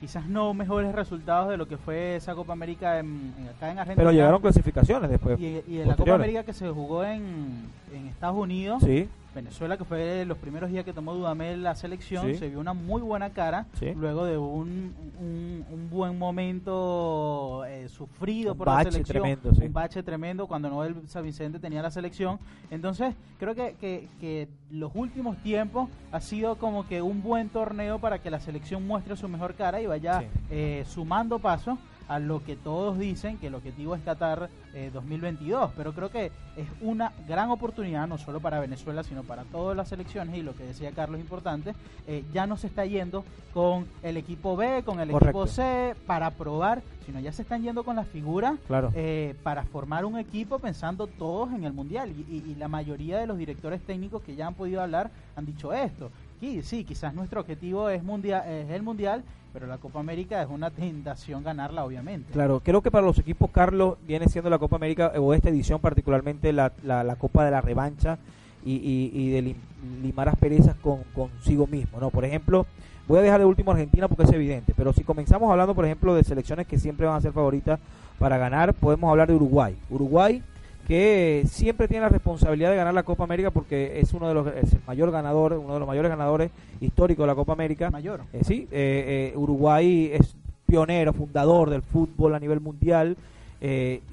[0.00, 3.78] quizás no mejores resultados de lo que fue esa Copa América en, en- acá en
[3.78, 3.96] Argentina.
[3.96, 5.38] Pero llegaron clasificaciones después.
[5.40, 6.14] y, y en la Copa.
[6.14, 7.64] América que se jugó en,
[7.96, 12.26] en Estados Unidos, Sí, Venezuela, que fue los primeros días que tomó Dudamel la selección,
[12.26, 12.36] Sí.
[12.36, 13.92] se vio una muy buena cara Sí.
[13.94, 19.54] luego de un, un, un buen momento eh, sufrido Un por bache la selección, tremendo,
[19.54, 19.64] sí.
[19.66, 22.38] un bache tremendo cuando Noel San Vicente tenía la selección.
[22.70, 27.98] Entonces, creo que, que, que los últimos tiempos ha sido como que un buen torneo
[27.98, 32.42] para que la selección muestre su mejor cara y vaya eh, sumando pasos a lo
[32.44, 37.12] que todos dicen que el objetivo es Qatar eh, 2022, pero creo que es una
[37.28, 40.92] gran oportunidad no solo para Venezuela, sino para todas las selecciones y lo que decía
[40.92, 41.74] Carlos importante,
[42.06, 45.30] eh, ya no se está yendo con el equipo B, con el Correcto.
[45.42, 48.90] equipo C para probar, sino ya se están yendo con las figuras claro.
[48.94, 53.18] eh, para formar un equipo pensando todos en el mundial y, y- y la mayoría
[53.18, 56.10] de los directores técnicos que ya han podido hablar han dicho esto.
[56.40, 59.22] Sí, sí, quizás nuestro objetivo es, mundial, es el mundial,
[59.52, 62.32] pero la Copa América es una tentación ganarla, obviamente.
[62.32, 65.80] Claro, creo que para los equipos, Carlos, viene siendo la Copa América, o esta edición
[65.80, 68.18] particularmente, la, la, la Copa de la Revancha
[68.64, 72.10] y, y, y de lim- limar asperezas con, consigo mismo, ¿no?
[72.10, 72.66] Por ejemplo,
[73.08, 76.14] voy a dejar de último Argentina porque es evidente, pero si comenzamos hablando, por ejemplo,
[76.14, 77.80] de selecciones que siempre van a ser favoritas
[78.18, 79.74] para ganar, podemos hablar de Uruguay.
[79.88, 80.42] Uruguay
[80.86, 84.46] que siempre tiene la responsabilidad de ganar la Copa América porque es uno de los
[84.46, 87.90] es el mayor ganador, uno de los mayores ganadores históricos de la Copa América.
[87.90, 88.20] Mayor.
[88.32, 93.16] Eh, sí, eh, eh, Uruguay es pionero, fundador del fútbol a nivel mundial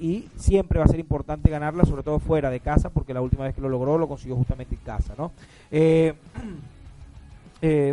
[0.00, 3.44] y siempre va a ser importante ganarla, sobre todo fuera de casa, porque la última
[3.44, 5.30] vez que lo logró lo consiguió justamente en casa, ¿no?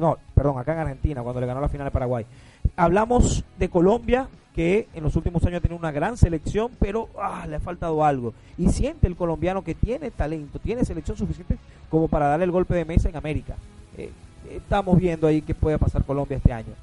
[0.01, 2.25] No, perdón, acá en Argentina, cuando le ganó la final a Paraguay.
[2.75, 7.45] Hablamos de Colombia, que en los últimos años ha tenido una gran selección, pero ah,
[7.47, 8.33] le ha faltado algo.
[8.57, 11.57] Y siente el colombiano que tiene talento, tiene selección suficiente
[11.89, 13.55] como para darle el golpe de mesa en América.
[13.97, 14.11] Eh,
[14.49, 16.73] estamos viendo ahí qué puede pasar Colombia este año.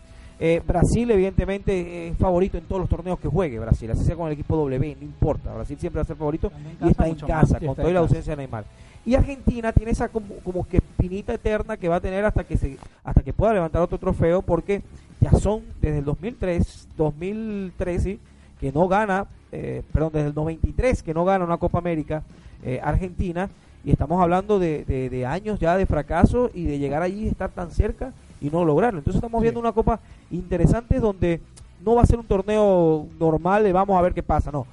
[0.40, 4.28] Eh, Brasil, evidentemente, es favorito en todos los torneos que juegue Brasil, así sea con
[4.28, 5.52] el equipo W, no importa.
[5.52, 7.62] Brasil siempre va a ser favorito y está en casa, más.
[7.64, 8.64] Con toda la ausencia de Neymar.
[9.04, 12.56] Y Argentina tiene esa como, como que pinita eterna que va a tener hasta que
[12.56, 14.82] se hasta que pueda levantar otro trofeo porque
[15.20, 18.18] ya son desde el 2003, 2013
[18.60, 22.22] que no gana, eh, perdón, desde el 93 que no gana una Copa América
[22.64, 23.48] eh, Argentina
[23.84, 27.28] y estamos hablando de, de- de años ya de fracaso y de llegar allí y
[27.28, 28.98] estar tan cerca y no lograrlo.
[28.98, 29.44] Entonces estamos Sí.
[29.44, 30.00] viendo una Copa
[30.30, 31.40] interesante donde
[31.84, 34.66] no va a ser un torneo normal de vamos a ver qué pasa, no.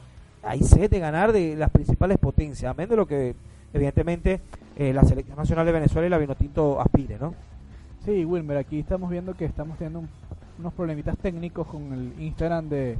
[0.44, 3.36] Hay sed de ganar de las principales potencias, amén de lo que
[3.74, 4.42] evidentemente
[4.78, 7.34] eh, la selección nacional de Venezuela y la Vinotinto aspire, ¿no?
[8.04, 10.10] Sí, Wilmer, aquí estamos viendo que estamos teniendo un-
[10.60, 12.98] unos problemitas técnicos con el Instagram de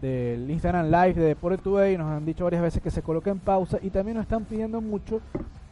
[0.00, 1.96] del Instagram Live de Deporte Today.
[1.96, 4.80] Nos han dicho varias veces que se coloque en pausa y también nos están pidiendo
[4.80, 5.20] mucho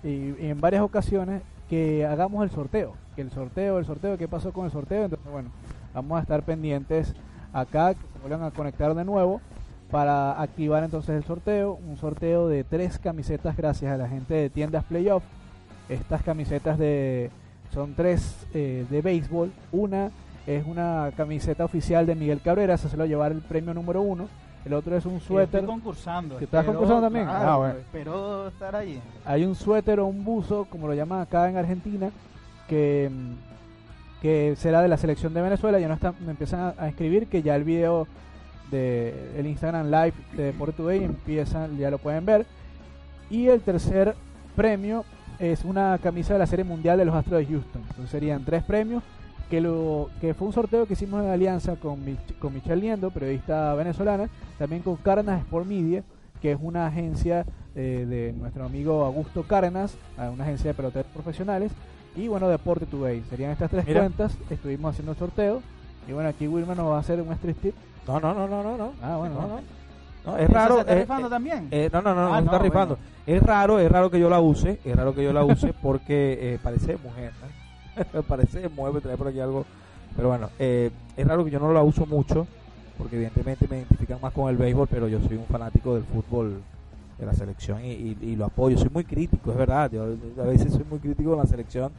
[0.03, 2.95] y, en varias ocasiones que hagamos el sorteo.
[3.15, 5.05] Que el sorteo, el sorteo, ¿qué pasó con el sorteo?
[5.05, 5.51] Entonces, bueno,
[5.95, 7.15] vamos a estar pendientes
[7.53, 9.41] acá, que se vuelvan a conectar de nuevo
[9.91, 11.79] para activar entonces el sorteo.
[11.89, 15.23] Un sorteo de tres camisetas gracias a la gente de tiendas Playoff.
[15.89, 17.31] Estas camisetas de
[17.73, 19.53] son tres eh, de béisbol.
[19.73, 20.11] Una
[20.47, 24.29] es una camiseta oficial de Miguel Cabrera, se se lo llevar el premio número uno.
[24.65, 25.61] El otro es un suéter.
[25.61, 26.39] Estoy concursando.
[26.39, 27.25] ¿Que estás espero- concursando también?
[27.27, 27.75] claro, Ah, bueno.
[27.79, 29.01] Espero estar allí.
[29.25, 32.11] Hay un suéter o un buzo, como lo llaman acá en Argentina,
[32.69, 35.79] que, mm, que será de la selección de Venezuela.
[35.79, 38.09] Ya no están, me empiezan a, a escribir que ya el video
[38.73, 42.45] de el Instagram Live de Deporte Today empiezan, ya lo pueden ver.
[43.31, 44.17] Y el tercer
[44.57, 45.05] premio
[45.39, 47.83] es una camisa de la Serie Mundial de los Astros de Houston.
[47.83, 49.05] Entonces serían tres premios
[49.51, 52.01] que lo que fue un sorteo que hicimos en alianza con,
[52.39, 54.29] con Michelle Liendo, periodista venezolana,
[54.59, 56.03] también con Cárdenas Sport Media,
[56.41, 61.73] que es una agencia eh, de nuestro amigo Augusto Cárdenas, una agencia de peloteros profesionales,
[62.17, 63.23] y bueno, Deporte Today.
[63.29, 65.63] Serían estas tres cuentas, estuvimos haciendo el sorteo,
[66.09, 67.75] y bueno, aquí Wilmer nos va a hacer un street tip.
[68.07, 68.93] No, no, no, no, no, no.
[69.03, 70.39] Ah, bueno, no, no.
[70.39, 70.81] es raro.
[70.81, 71.69] está rifando también?
[71.71, 72.99] Eh, no, no, no, no, ah, está rifando.
[73.27, 76.39] Es raro, es raro que yo la use, es raro que yo la use porque
[76.41, 77.33] eh, parece mujer,
[78.29, 79.65] parece mueve, trae por aquí algo.
[80.15, 82.47] Pero bueno, eh, es raro que yo no la uso mucho
[82.99, 86.63] porque evidentemente me identifican más con el béisbol, pero yo soy un fanático del fútbol
[87.19, 88.79] de la selección y, lo apoyo.
[88.79, 89.91] Soy muy crítico, es verdad.
[89.91, 91.93] Yo a veces soy muy crítico de la selección,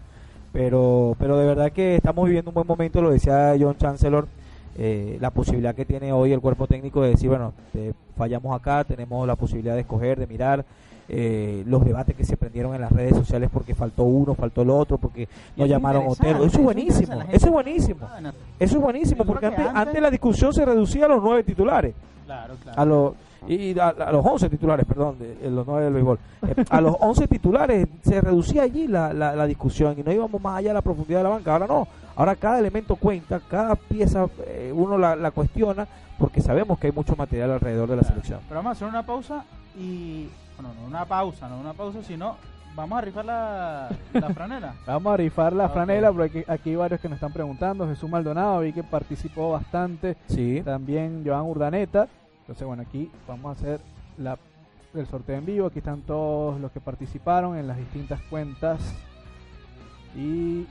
[0.52, 4.28] pero, pero de verdad que estamos viviendo un buen momento, lo decía John Chancellor.
[4.78, 7.54] Eh, la posibilidad que tiene hoy el cuerpo técnico de decir, bueno,
[8.16, 10.66] fallamos acá, tenemos la posibilidad de escoger, de mirar,
[11.10, 14.70] eh, los debates que se prendieron en las redes sociales porque faltó uno, faltó el
[14.70, 16.44] otro, porque no llamaron Otero.
[16.44, 18.08] Eso es buenísimo, eso es buenísimo.
[18.60, 21.96] Eso es buenísimo, porque antes, antes, la discusión se reducía a los nueve titulares.
[22.76, 23.14] A los,
[23.48, 26.20] y a, los once titulares, perdón, de, los nueve del béisbol.
[26.46, 30.58] Eh, a los once titulares se reducía allí la, la, discusión y no íbamos más
[30.58, 31.54] allá de la profundidad de la banca.
[31.54, 36.78] Ahora no, ahora cada elemento cuenta, cada pieza eh, uno la, la cuestiona porque sabemos
[36.80, 38.42] que hay mucho material alrededor de la selección.
[38.50, 39.46] Pero vamos a hacer una pausa
[39.78, 40.28] y
[40.58, 42.36] bueno, no una pausa, no una pausa, sino
[42.76, 44.74] vamos a rifar la, la franela.
[44.86, 47.88] vamos a rifar la franela, porque aquí, hay varios que nos están preguntando.
[47.88, 50.16] Jesús Maldonado, vi que participó bastante.
[50.28, 50.62] Sí.
[50.64, 52.08] También Joan Urdaneta.
[52.42, 53.82] Entonces, bueno, aquí vamos a hacer
[54.18, 54.38] la,
[54.94, 55.68] el sorteo en vivo.
[55.68, 58.80] Aquí están todos los que participaron en las distintas cuentas.
[60.16, 60.66] Y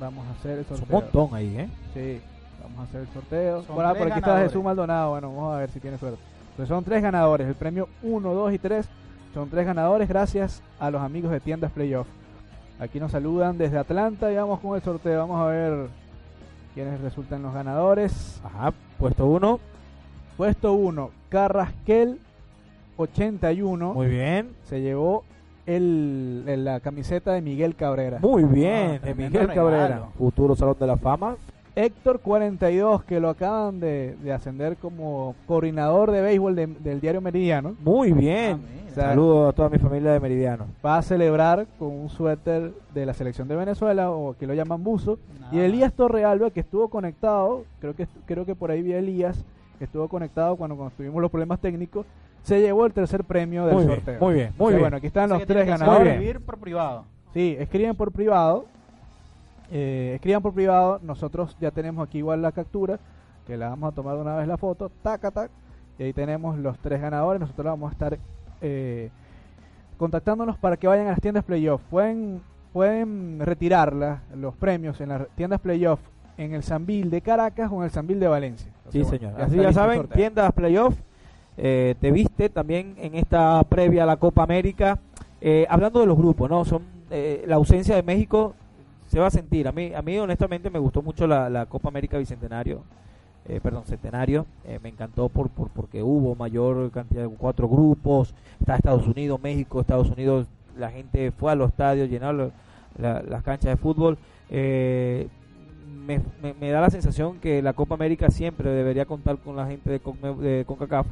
[0.00, 0.86] vamos a hacer el sorteo.
[0.86, 1.68] un montón ahí, ¿eh?
[1.94, 2.20] Sí,
[2.62, 3.62] vamos a hacer el sorteo.
[3.68, 5.10] Bueno, por aquí está Jesús Maldonado.
[5.10, 6.18] Bueno, vamos a ver si tiene suerte.
[6.50, 7.46] Entonces son tres ganadores.
[7.46, 8.88] El premio 1, 2 y 3
[9.34, 12.08] son tres ganadores gracias a los amigos de Tiendas Playoff.
[12.80, 15.20] Aquí nos saludan desde Atlanta y vamos con el sorteo.
[15.20, 15.88] Vamos a ver
[16.74, 18.40] quiénes resultan los ganadores.
[18.42, 19.60] Ajá, puesto uno.
[20.36, 22.18] Puesto uno, Carrasquel
[22.96, 23.92] 81.
[23.92, 24.50] Muy bien.
[24.64, 25.24] Se llevó
[25.76, 28.18] el, la camiseta de Miguel Cabrera.
[28.20, 30.08] Muy bien, ah, de Miguel Cabrera.
[30.18, 31.36] Futuro Salón de la Fama.
[31.76, 37.76] Héctor 42, que lo acaban de, ascender como coordinador de béisbol del diario Meridiano.
[37.80, 38.60] Muy bien.
[38.90, 40.66] Ah, Saludos a toda mi familia de Meridiano.
[40.84, 44.82] Va a celebrar con un suéter de la selección de Venezuela, o que lo llaman
[44.82, 45.18] buzo.
[45.52, 49.44] Y Elías Torrealba, que estuvo conectado, creo que, creo que por ahí vi a Elías,
[49.78, 52.04] que estuvo conectado cuando, cuando tuvimos los problemas técnicos,
[52.42, 54.20] se llevó el tercer premio del sorteo.
[54.20, 54.82] muy bien, muy bien.
[54.82, 56.14] Bueno, aquí están los tres ganadores.
[56.14, 57.04] Escribir por privado.
[57.32, 58.66] Sí, escriben por privado
[59.70, 62.98] eh, escriban por privado, nosotros ya tenemos aquí igual la captura,
[63.46, 65.50] que la vamos a tomar una vez la foto, tac, tac,
[65.98, 68.18] y ahí tenemos los tres ganadores, nosotros vamos a estar
[68.60, 69.10] eh,
[69.96, 75.28] contactándonos para que vayan a las tiendas playoff, pueden, pueden retirarla, los premios en las
[75.36, 76.00] tiendas playoff
[76.36, 78.72] en el Sambil de Caracas o en el Sambil de Valencia.
[78.88, 79.40] sí, señor.
[79.40, 80.98] Así ya saben, tiendas playoff,
[81.62, 84.98] eh, te viste también en esta previa a la Copa América.
[85.40, 86.64] Eh, hablando de los grupos, ¿no?
[86.64, 88.54] Son la ausencia de México
[89.10, 89.66] se va a sentir.
[89.66, 92.82] A mí, a mí honestamente me gustó mucho la, Copa América Bicentenario,
[93.48, 94.46] eh, perdón, Centenario.
[94.64, 98.32] Eh, me encantó por, por, porque hubo mayor cantidad de cuatro grupos.
[98.60, 100.46] Está Estados Unidos, México, Estados Unidos.
[100.78, 102.52] La gente fue a los estadios, llenaron
[102.98, 104.16] las canchas de fútbol.
[104.48, 105.26] Eh,
[106.06, 110.64] me, da la sensación que la Copa América siempre debería contar con la gente de
[110.64, 111.06] CONCACAF.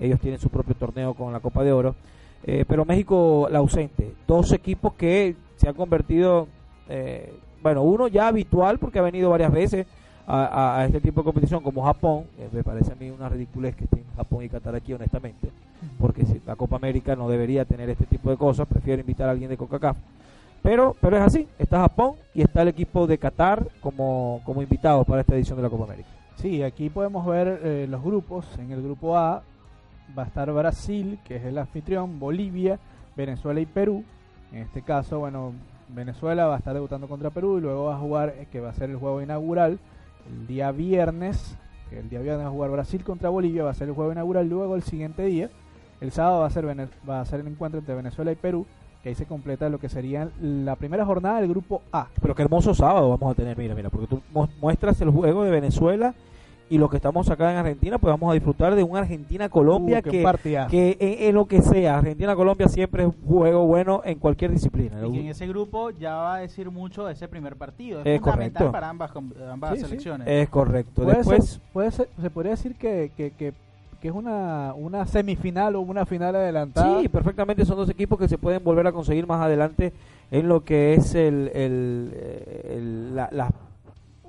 [0.00, 1.94] Ellos tienen su propio torneo con la Copa de Oro.
[2.42, 4.14] pero México la ausente.
[4.26, 6.48] Dos equipos que se han convertido
[6.90, 7.32] eh,
[7.62, 9.86] bueno, uno ya habitual porque ha venido varias veces
[10.26, 14.04] a, este tipo de competición como Japón, me parece a mí una ridiculez que estén
[14.16, 15.50] Japón y Qatar aquí honestamente,
[15.98, 19.50] porque la Copa América no debería tener este tipo de cosas, prefiero invitar a alguien
[19.50, 19.96] de Coca-Cola.
[20.62, 25.04] Pero, pero es así, está Japón y está el equipo de Qatar como, como invitados
[25.04, 26.08] para esta edición de la Copa América.
[26.36, 28.46] Sí, aquí podemos ver eh, los grupos.
[28.58, 29.42] En el grupo A
[30.18, 32.78] va a estar Brasil, que es el anfitrión, Bolivia,
[33.16, 34.04] Venezuela y Perú.
[34.52, 35.52] En este caso, bueno,
[35.88, 38.70] Venezuela va a estar debutando contra Perú y luego va a jugar, eh, que va
[38.70, 39.78] a ser el juego inaugural,
[40.28, 41.56] el día viernes,
[41.90, 44.48] el día viernes va a jugar Brasil contra Bolivia, va a ser el juego inaugural,
[44.48, 45.50] luego el siguiente día,
[46.00, 46.66] el sábado va a ser,
[47.08, 48.66] va a ser el encuentro entre Venezuela y Perú,
[49.02, 52.08] que ahí se completa lo que sería la primera jornada del grupo A.
[52.20, 54.22] Pero qué hermoso sábado vamos a tener, mira, mira, porque tú
[54.60, 56.14] muestras el juego de Venezuela
[56.70, 60.02] y los que estamos acá en Argentina, pues vamos a disfrutar de un Argentina-Colombia uh,
[60.08, 60.96] que, que
[61.28, 64.96] en, lo que sea, Argentina-Colombia siempre es un juego bueno en cualquier disciplina.
[65.12, 68.02] Y en ese grupo ya va a decir mucho de ese primer partido.
[68.04, 69.10] Es, fundamental para ambas,
[69.50, 70.28] ambas selecciones.
[70.28, 71.04] Es correcto.
[71.04, 73.52] Después, puede se podría decir que, que, que
[74.08, 77.00] es una, una semifinal o una final adelantada.
[77.00, 79.92] Sí, perfectamente son dos equipos que se pueden volver a conseguir más adelante
[80.30, 82.14] en lo que es el, el,
[82.70, 83.50] el- la- las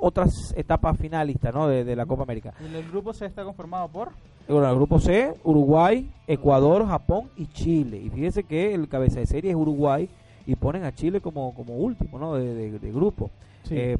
[0.02, 1.68] otras etapas finalistas ¿no?
[1.68, 2.54] de, de la Copa América.
[2.60, 4.10] El, el grupo C está conformado por
[4.50, 7.98] Bueno, el grupo C, Uruguay, Ecuador, Japón y Chile.
[7.98, 10.10] Y fíjese que el cabeza de serie es Uruguay
[10.46, 12.34] y ponen a Chile como, como último ¿no?
[12.36, 13.30] de, de- de grupo.
[13.64, 13.76] Sí.
[13.78, 13.98] Eh,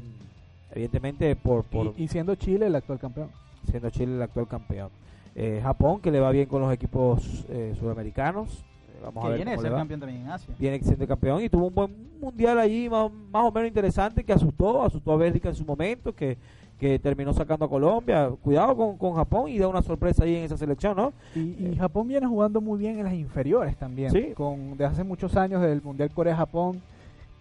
[0.72, 3.28] evidentemente por, por y, y siendo Chile el actual campeón.
[3.70, 4.90] siendo Chile el actual campeón.
[5.34, 8.64] Eh, Japón, que le va bien con los equipos eh, sudamericanos.
[9.02, 10.54] Vamos a que ver viene le ser campeón también en Asia.
[10.58, 11.90] Viene siendo campeón y tuvo un buen
[12.20, 16.14] mundial allí, más, más o menos interesante, que asustó, asustó a Bélgica en su momento,
[16.14, 16.38] que,
[16.78, 18.30] que terminó sacando a Colombia.
[18.42, 21.12] Cuidado con, con Japón y da una sorpresa ahí en esa selección, ¿no?
[21.34, 24.10] Y, y Japón viene jugando muy bien en las inferiores también.
[24.10, 24.32] Sí.
[24.34, 26.80] Con, de hace muchos años del Mundial Corea-Japón.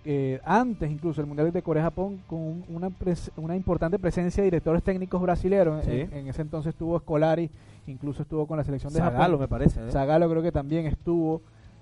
[0.03, 4.45] Eh, antes incluso el Mundial de Corea-Japón con un- una, pres- una importante presencia de
[4.47, 5.83] directores técnicos brasileños.
[5.85, 5.91] Sí.
[5.91, 7.49] En, en ese entonces estuvo Scolari,
[7.87, 9.39] incluso estuvo con la selección de Zagalo, Japón.
[9.39, 9.79] me parece.
[9.79, 9.91] ¿eh?
[9.91, 11.41] Zagalo creo que también estuvo.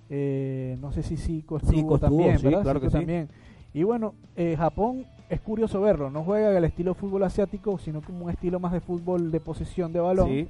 [0.09, 2.61] eh, no sé si Zico estuvo, Zico estuvo, también, sí, ¿verdad?
[2.63, 2.97] claro Zico que sí.
[2.97, 3.29] también.
[3.73, 6.09] Y bueno, eh, Japón es curioso verlo.
[6.09, 9.93] No juega el estilo fútbol asiático, sino como un estilo más de fútbol de posesión
[9.93, 10.27] de balón.
[10.27, 10.47] Sí.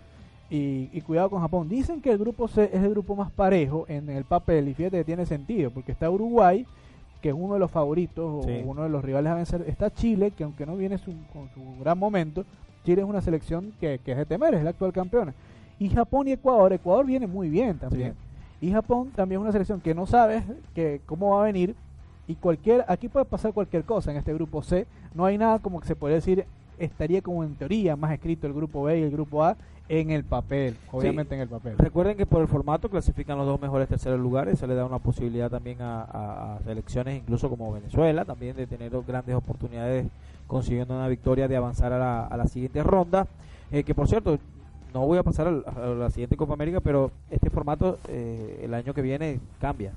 [0.52, 1.68] Y, y cuidado con Japón.
[1.70, 4.70] Dicen que el grupo C es el grupo más parejo en el papel.
[4.70, 6.66] Y fíjate que tiene sentido, porque está Uruguay,
[7.22, 8.62] que es uno de los favoritos Sí.
[8.66, 9.64] o uno de los rivales a vencer.
[9.68, 12.46] Está Chile, que aunque no viene su- con su gran momento,
[12.86, 15.34] Chile es una selección que, que es de temer, es la actual campeona.
[15.80, 16.72] Y Japón y Ecuador.
[16.74, 18.14] Ecuador viene muy bien también.
[18.62, 20.44] Y Japón también es una selección que no sabes
[20.76, 21.76] que cómo va a venir.
[22.28, 24.86] Y cualquier, aquí puede pasar cualquier cosa en este grupo C.
[25.14, 26.46] No hay nada como que se podría decir,
[26.80, 29.56] estaría como en teoría más escrito el grupo B y el grupo A
[29.90, 31.76] en el papel, obviamente en el papel.
[31.78, 35.00] Recuerden que por el formato clasifican los dos mejores terceros lugares, se le da una
[35.00, 40.06] posibilidad también a, a- selecciones, incluso como Venezuela, también de tener grandes oportunidades
[40.46, 43.26] consiguiendo una victoria de avanzar a la, siguiente ronda.
[43.72, 44.38] Eh, que por cierto,
[44.94, 48.94] no voy a pasar a la siguiente Copa América, pero este formato eh, el año
[48.94, 49.92] que viene cambia.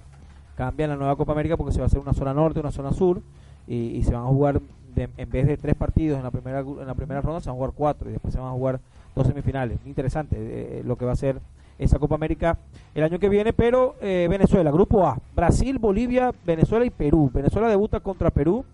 [0.56, 2.70] Cambia en la nueva Copa América porque se va a hacer una zona norte, una
[2.72, 3.20] zona sur,
[3.66, 4.60] y se van a jugar,
[4.94, 7.54] de- en vez de tres partidos en la primera en la primera ronda, se van
[7.54, 8.80] a jugar cuatro, y después se van a jugar
[9.14, 9.78] dos semifinales.
[9.86, 11.40] Interesante eh, lo que va a ser
[11.78, 12.58] esa Copa América
[12.94, 17.30] el año que viene, pero eh, Venezuela, Grupo A, Brasil, Bolivia, Venezuela y Perú.
[17.32, 18.64] Venezuela debuta contra Perú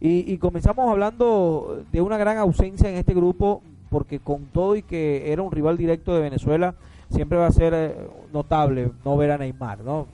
[0.00, 4.82] y, y comenzamos hablando de una gran ausencia en este grupo, porque con todo y
[4.82, 6.74] que era un rival directo de Venezuela,
[7.10, 7.94] siempre va a ser eh,
[8.32, 10.06] notable no ver a Neymar, ¿no?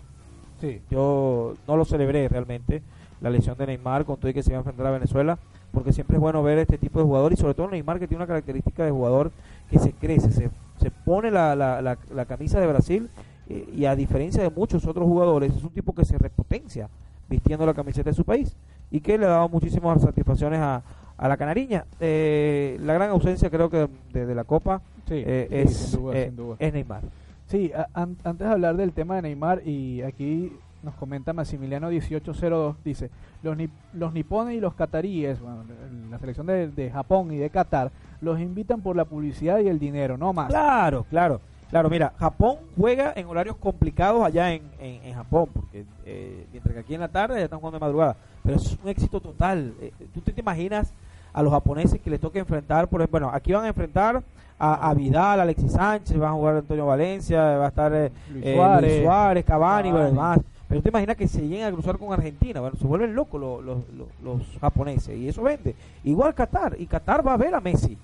[0.61, 0.81] Sí.
[0.91, 2.83] Yo no lo celebré realmente,
[3.21, 5.39] la lesión de Neymar, con todo y que se iba a enfrentar a Venezuela,
[5.73, 8.23] porque siempre es bueno ver este tipo de jugador y sobre todo Neymar que tiene
[8.23, 9.31] una característica de jugador
[9.71, 10.51] que se crece, se,
[10.81, 13.09] se pone la, la, la, la camisa de Brasil
[13.49, 16.89] eh, y a diferencia de muchos otros jugadores, es un tipo que se repotencia
[17.29, 18.57] vistiendo la camiseta de su país
[18.91, 20.83] y que le ha dado muchísimas satisfacciones a,
[21.19, 21.85] a la canariña.
[22.01, 26.01] Eh, la gran ausencia creo que de, de la Copa Sí, eh, sí, es, sin
[26.01, 26.57] duda, eh, sin duda.
[26.59, 27.03] es Neymar.
[27.47, 30.53] Sí, a- an- antes de hablar del tema de Neymar, y aquí
[30.83, 33.11] nos comenta Maximiliano 1802, dice,
[33.43, 35.65] los, ni- los nipones y los cataríes, bueno,
[36.11, 39.79] la selección de, de Japón y de Qatar, los invitan por la publicidad y el
[39.79, 40.49] dinero, no más.
[40.49, 41.41] Claro, claro.
[41.71, 46.73] Claro, mira, Japón juega en horarios complicados allá en, en, en Japón, porque eh, mientras
[46.73, 49.75] que aquí en la tarde ya están jugando de madrugada, pero es un éxito total.
[49.83, 50.95] Eh, ¿Tú te, te imaginas
[51.35, 54.23] a los japoneses que les toca enfrentar, por ejemplo, bueno, aquí van a enfrentar
[54.59, 58.47] a, a Vidal, Alexis Sánchez, van a jugar Antonio Valencia, va a estar eh, Luis
[58.47, 58.91] eh, Suárez.
[58.91, 60.17] Luis Suárez, Cavani, bueno, Cavani.
[60.17, 60.39] demás.
[60.69, 63.65] Pero te imaginas que se lleguen a cruzar con Argentina, bueno, se vuelven locos los,
[63.65, 65.75] los, los, los japoneses y eso vende.
[66.05, 67.97] Igual Qatar, y Qatar va a ver a Messi.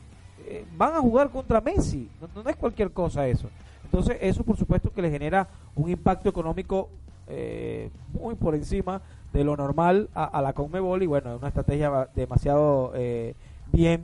[0.46, 3.48] Eh, van a jugar contra Messi, no, no es cualquier cosa eso.
[3.84, 6.88] Entonces eso por supuesto que le genera un impacto económico
[7.28, 9.00] eh, muy por encima
[9.32, 13.34] de lo normal a, a la Conmebol y bueno, es una estrategia demasiado eh,
[13.72, 14.00] bien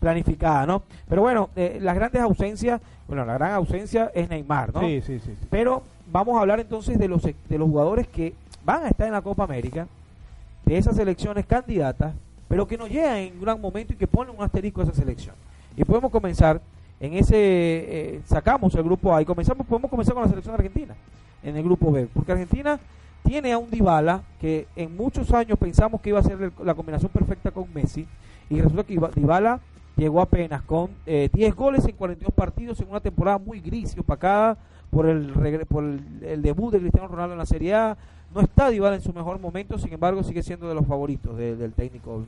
[0.00, 0.82] planificada, ¿no?
[1.08, 4.80] Pero bueno, eh, las grandes ausencias, bueno, la gran ausencia es Neymar, ¿no?
[4.80, 5.34] Sí, sí, sí.
[5.38, 5.46] sí.
[5.48, 5.82] Pero
[6.14, 8.34] vamos a hablar entonces de los de los jugadores que
[8.64, 9.88] van a estar en la Copa América,
[10.64, 12.14] de esas selecciones candidatas,
[12.46, 14.94] pero que no llegan en un gran momento y que ponen un asterisco a esa
[14.94, 15.34] selección.
[15.76, 16.60] Y podemos comenzar
[17.00, 20.94] en ese eh, sacamos el grupo A y comenzamos podemos comenzar con la selección argentina
[21.42, 22.78] en el grupo B, porque Argentina
[23.24, 27.10] tiene a un Dybala que en muchos años pensamos que iba a ser la combinación
[27.10, 28.06] perfecta con Messi
[28.48, 29.58] y resulta que Dybala
[29.96, 34.00] llegó apenas con eh, 10 goles en 42 partidos en una temporada muy gris y
[34.00, 34.56] opacada
[34.94, 35.26] por el,
[35.68, 37.96] por el, el debut de Cristiano Ronaldo en la Serie A.
[38.34, 41.56] No está Dybala en su mejor momento, sin embargo sigue siendo de los favoritos de-
[41.56, 42.24] del técnico.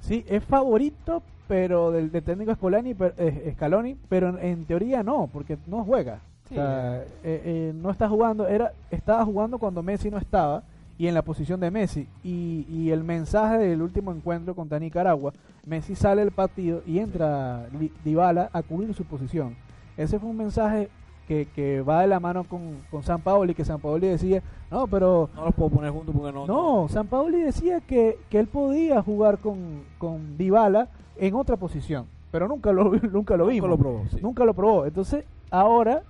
[0.00, 5.02] Sí, es favorito, pero del, del técnico Scaloni, per- eh, Scaloni, pero en, en teoría
[5.02, 6.18] no, porque no juega.
[6.48, 6.54] Sí.
[6.54, 10.62] O sea, eh, eh, no está jugando, era estaba jugando cuando Messi no estaba
[10.98, 12.06] y en la posición de Messi.
[12.24, 15.32] Y, y el mensaje del último encuentro contra Nicaragua,
[15.66, 17.66] Messi sale del partido y entra
[18.04, 19.54] Dybala a cubrir su posición.
[19.96, 20.88] ese fue un mensaje
[21.28, 24.86] que, que va de la mano con, con San Paoli, que San Paoli decía, no,
[24.86, 26.46] pero No los puedo poner juntos porque no.
[26.46, 32.06] no, San Paoli decía que, que él podía jugar con, con Dybala en otra posición,
[32.30, 33.70] pero nunca lo, nunca lo Nunca vimos.
[33.70, 34.04] lo probó.
[34.10, 34.18] sí.
[34.22, 34.86] Nunca lo probó.
[34.86, 36.02] Entonces, ahora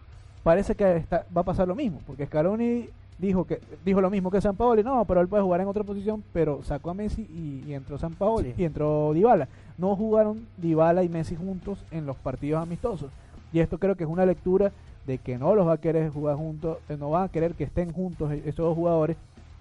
[0.42, 2.88] parece que está- va a pasar lo mismo, porque Scaloni
[3.18, 5.84] dijo que dijo lo mismo que San Paoli, no, pero él puede jugar en otra
[5.84, 8.62] posición, pero sacó a Messi y, y entró San Paoli Sí.
[8.62, 9.46] y entró Dybala.
[9.78, 13.10] No jugaron Dybala y Messi juntos en los partidos amistosos.
[13.52, 14.72] Y esto creo que es una lectura
[15.06, 17.64] de que no los va a querer jugar juntos, eh, no van a querer que
[17.64, 19.16] estén juntos e- esos dos jugadores.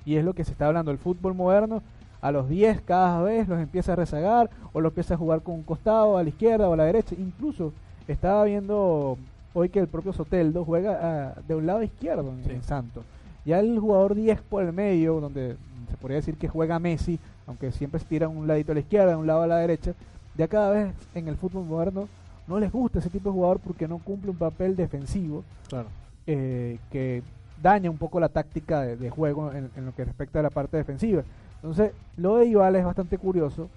[0.05, 0.91] Y es lo que se está hablando.
[0.91, 1.81] El fútbol moderno
[2.21, 5.55] a los 10 cada vez los empieza a rezagar o los empieza a jugar con
[5.55, 7.15] un costado a la izquierda o a la derecha.
[7.17, 7.73] Incluso
[8.07, 9.17] estaba viendo
[9.53, 12.51] hoy que el propio Soteldo juega ah, de un lado izquierdo en, Sí.
[12.51, 13.03] en Santos.
[13.45, 15.55] Ya el jugador 10 por el medio donde
[15.89, 19.17] se podría decir que juega Messi aunque siempre se tira un ladito a la izquierda
[19.17, 19.93] un lado a la derecha
[20.37, 22.07] ya cada vez en el fútbol moderno
[22.51, 25.87] no les gusta ese tipo de jugador porque no cumple un papel defensivo Claro.
[26.27, 27.23] eh, que
[27.61, 30.49] daña un poco la táctica de, de juego en, en lo que respecta a la
[30.49, 31.23] parte defensiva.
[31.55, 33.69] Entonces, lo de Dybala es bastante curioso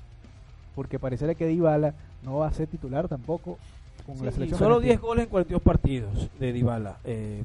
[0.75, 3.59] porque pareciera que Dybala no va a ser titular tampoco
[4.07, 4.59] con Sí, la y selección.
[4.59, 4.93] solo argentina.
[4.95, 7.45] 10 goles en 42 partidos de Dybala eh,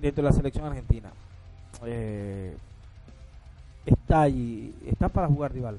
[0.00, 1.10] dentro de la selección argentina.
[1.84, 2.56] Eh,
[3.86, 5.78] está allí, está para jugar Dybala.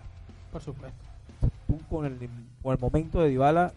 [0.52, 0.98] Por supuesto.
[1.68, 2.18] Tú con el,
[2.64, 3.72] con el momento de Dybala,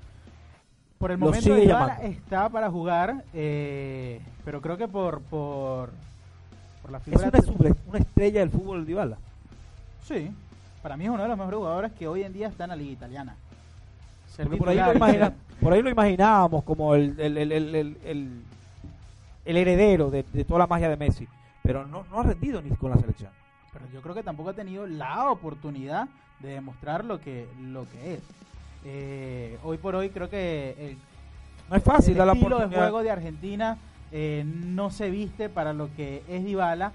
[1.02, 2.02] Por el momento llamando.
[2.04, 5.90] está para jugar, eh, pero creo que por por,
[6.80, 9.16] por la es figura una, super- una estrella del fútbol Dybala.
[10.06, 10.30] Sí,
[10.80, 12.76] para mí es uno de los mejores jugadores que hoy en día está en la
[12.76, 13.34] liga italiana.
[14.36, 18.42] Por, ahí lo titular y imagina- ser- por ahí lo imaginábamos como el, el- el-
[19.44, 21.26] el heredero de, de toda la magia de Messi.
[21.64, 23.30] Pero no, no ha rendido ni con la selección.
[23.72, 26.06] pero yo creo que tampoco ha tenido la oportunidad
[26.40, 28.20] de demostrar lo que lo que es.
[28.84, 30.96] Eh, hoy por hoy creo que el,
[31.70, 33.78] No es fácil el la estilo de juego de Argentina
[34.10, 36.92] eh, no se viste para lo que es Dybala.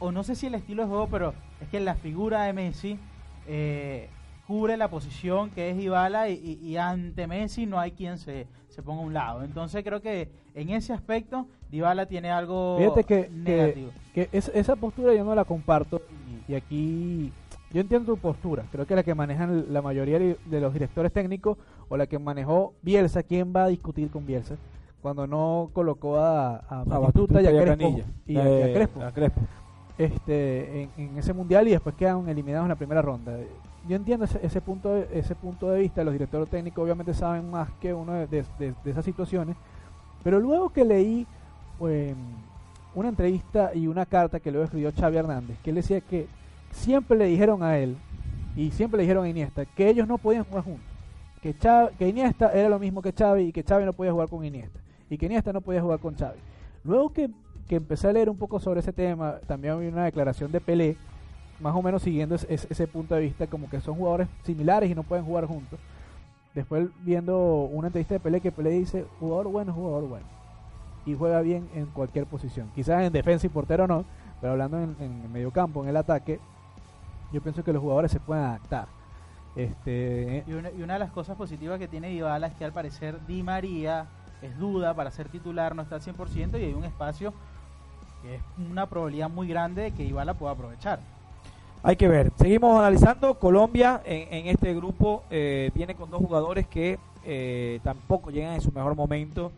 [0.00, 2.98] O no sé si el estilo de juego pero es que la figura de Messi
[3.46, 4.08] eh,
[4.46, 8.46] cubre la posición que es Dybala y, y- y ante Messi no hay quien se,
[8.68, 9.42] se ponga a un lado.
[9.44, 13.90] Entonces creo que en ese aspecto Dybala tiene algo Fíjate que, negativo.
[14.14, 16.00] que es- esa postura yo no la comparto.
[16.48, 17.30] Y aquí
[17.72, 21.58] yo entiendo tu postura, creo que la que manejan la mayoría de los directores técnicos
[21.88, 24.56] o la que manejó Bielsa, ¿quién va a discutir con Bielsa?
[25.02, 27.88] Cuando no colocó a, a, A Batistuta y a Crespo,
[28.26, 29.02] y a- y a Crespo.
[29.02, 29.40] a Crespo.
[29.96, 33.36] este, en, en ese mundial y después quedan eliminados en la primera ronda.
[33.88, 37.50] Yo entiendo ese, ese punto de, ese punto de vista, los directores técnicos obviamente saben
[37.50, 39.56] más que uno de, de- de- de esas situaciones,
[40.22, 41.26] pero luego que leí
[41.82, 42.14] eh,
[42.94, 46.26] una entrevista y una carta que luego escribió Xavi Hernández, que él decía que
[46.70, 47.96] siempre le dijeron a él
[48.56, 50.84] y siempre le dijeron a Iniesta que ellos no podían jugar juntos,
[51.42, 51.54] que,
[51.98, 54.80] que Iniesta era lo mismo que Xavi y que Xavi no podía jugar con Iniesta
[55.10, 56.38] y que Iniesta no podía jugar con Xavi.
[56.84, 57.30] Luego que,
[57.68, 60.96] que empecé a leer un poco sobre ese tema, también vi una declaración de Pelé,
[61.60, 65.02] más o menos siguiendo ese, punto de vista, como que son jugadores similares y no
[65.02, 65.78] pueden jugar juntos.
[66.54, 70.26] Después viendo una entrevista de Pelé que Pelé dice, jugador bueno, jugador bueno.
[71.06, 72.70] Y juega bien en cualquier posición.
[72.74, 74.04] Quizás en defensa y portero no,
[74.40, 76.38] pero hablando en, en medio campo, en el ataque,
[77.32, 78.86] yo pienso que los jugadores se pueden adaptar.
[79.56, 82.72] Este, y una, y una de las cosas positivas que tiene Dybala es que al
[82.72, 84.06] parecer Di María
[84.40, 87.32] es duda para ser titular, no está al 100% y hay un espacio
[88.22, 91.00] que es una probabilidad muy grande de que Dybala pueda aprovechar.
[91.82, 92.32] Hay que ver.
[92.36, 93.38] Seguimos analizando.
[93.38, 98.60] Colombia en, en este grupo eh, viene con dos jugadores que eh, tampoco llegan en
[98.60, 99.52] su mejor momento,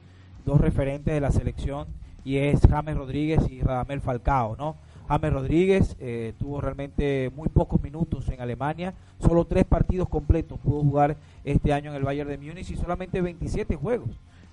[0.44, 1.86] dos referentes de la selección,
[2.24, 4.76] y es James Rodríguez y Radamel Falcao, ¿no?
[5.10, 10.82] James Rodríguez eh, tuvo realmente muy pocos minutos en Alemania, solo tres partidos completos pudo
[10.82, 14.10] jugar este año en el Bayern de Múnich y solamente 27 juegos.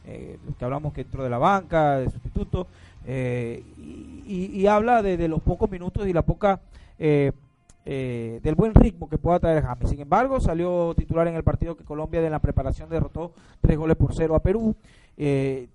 [0.08, 2.66] Eh, que hablamos que entró de la banca, de sustituto,
[3.06, 6.60] eh, y, habla de, los pocos minutos y la poca
[6.98, 9.90] del buen ritmo que pueda traer James.
[9.92, 13.32] Sin embargo, salió titular en el partido que Colombia de la preparación derrotó
[13.62, 14.76] tres goles por cero a Perú.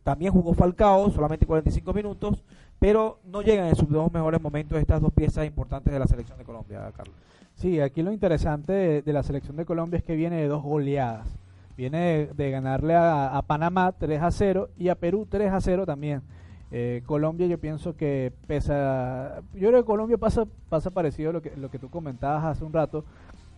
[0.03, 2.43] También jugó Falcao, solamente 45 minutos,
[2.83, 6.37] pero no llegan en sus dos mejores momentos estas dos piezas importantes de la selección
[6.37, 7.15] de Colombia, Carlos.
[7.55, 11.29] Sí, aquí lo interesante de, la selección de Colombia es que viene de dos goleadas.
[11.77, 15.87] Viene de, ganarle a, a Panamá 3 a 0 y a Perú 3 a 0
[15.87, 16.23] también.
[16.73, 19.43] Eh, Colombia yo pienso que pesa...
[19.55, 22.65] Yo creo que Colombia pasa, pasa parecido a lo que, lo que tú comentabas hace
[22.65, 23.05] un rato,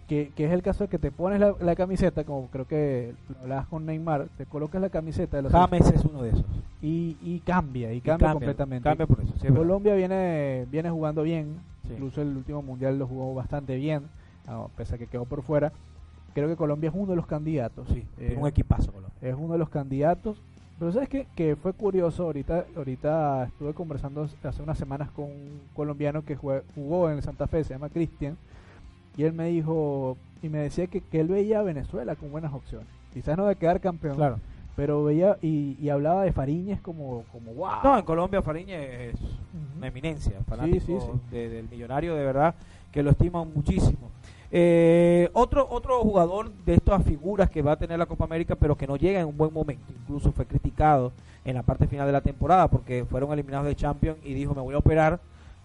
[0.09, 3.15] que, que es el caso de que te pones la, la camiseta, como creo que
[3.31, 6.45] lo hablabas con Neymar, te colocas la camiseta de los James es uno de esos.
[6.83, 8.89] y, y cambia, y cambia, completamente.
[8.89, 9.33] Cambia por eso.
[9.41, 9.49] sí.
[9.49, 11.93] Colombia viene, viene jugando bien, Sí.
[11.93, 14.05] incluso el último mundial lo jugó bastante bien,
[14.47, 15.71] a pesar que quedó por fuera.
[16.33, 17.87] Creo que Colombia es uno de los candidatos.
[17.89, 19.17] Sí, eh, un equipazo Colombia.
[19.23, 20.37] es uno de los candidatos
[20.79, 25.61] Pero sabes que, que fue curioso, ahorita, ahorita estuve conversando hace unas semanas con un
[25.75, 28.37] colombiano que jugó en el Santa Fe, se llama Cristian,
[29.17, 32.53] y él me dijo, y me decía que, que él veía a Venezuela con buenas
[32.53, 32.87] opciones.
[33.13, 34.39] Quizás no de quedar campeón, Claro.
[34.77, 37.71] pero veía y, y hablaba de Fariñez como, como wow.
[37.85, 39.21] No, en Colombia Fariñez es
[39.77, 41.21] una eminencia, fanático sí, sí.
[41.31, 42.55] de- del millonario, de verdad,
[42.91, 44.11] que lo estiman muchísimo.
[44.57, 48.77] Eh, otro otro jugador de estas figuras que va a tener la Copa América, pero
[48.77, 51.11] que no llega en un buen momento, incluso fue criticado
[51.45, 54.61] en la parte final de la temporada porque fueron eliminados de Champions y dijo me
[54.63, 55.19] voy a operar,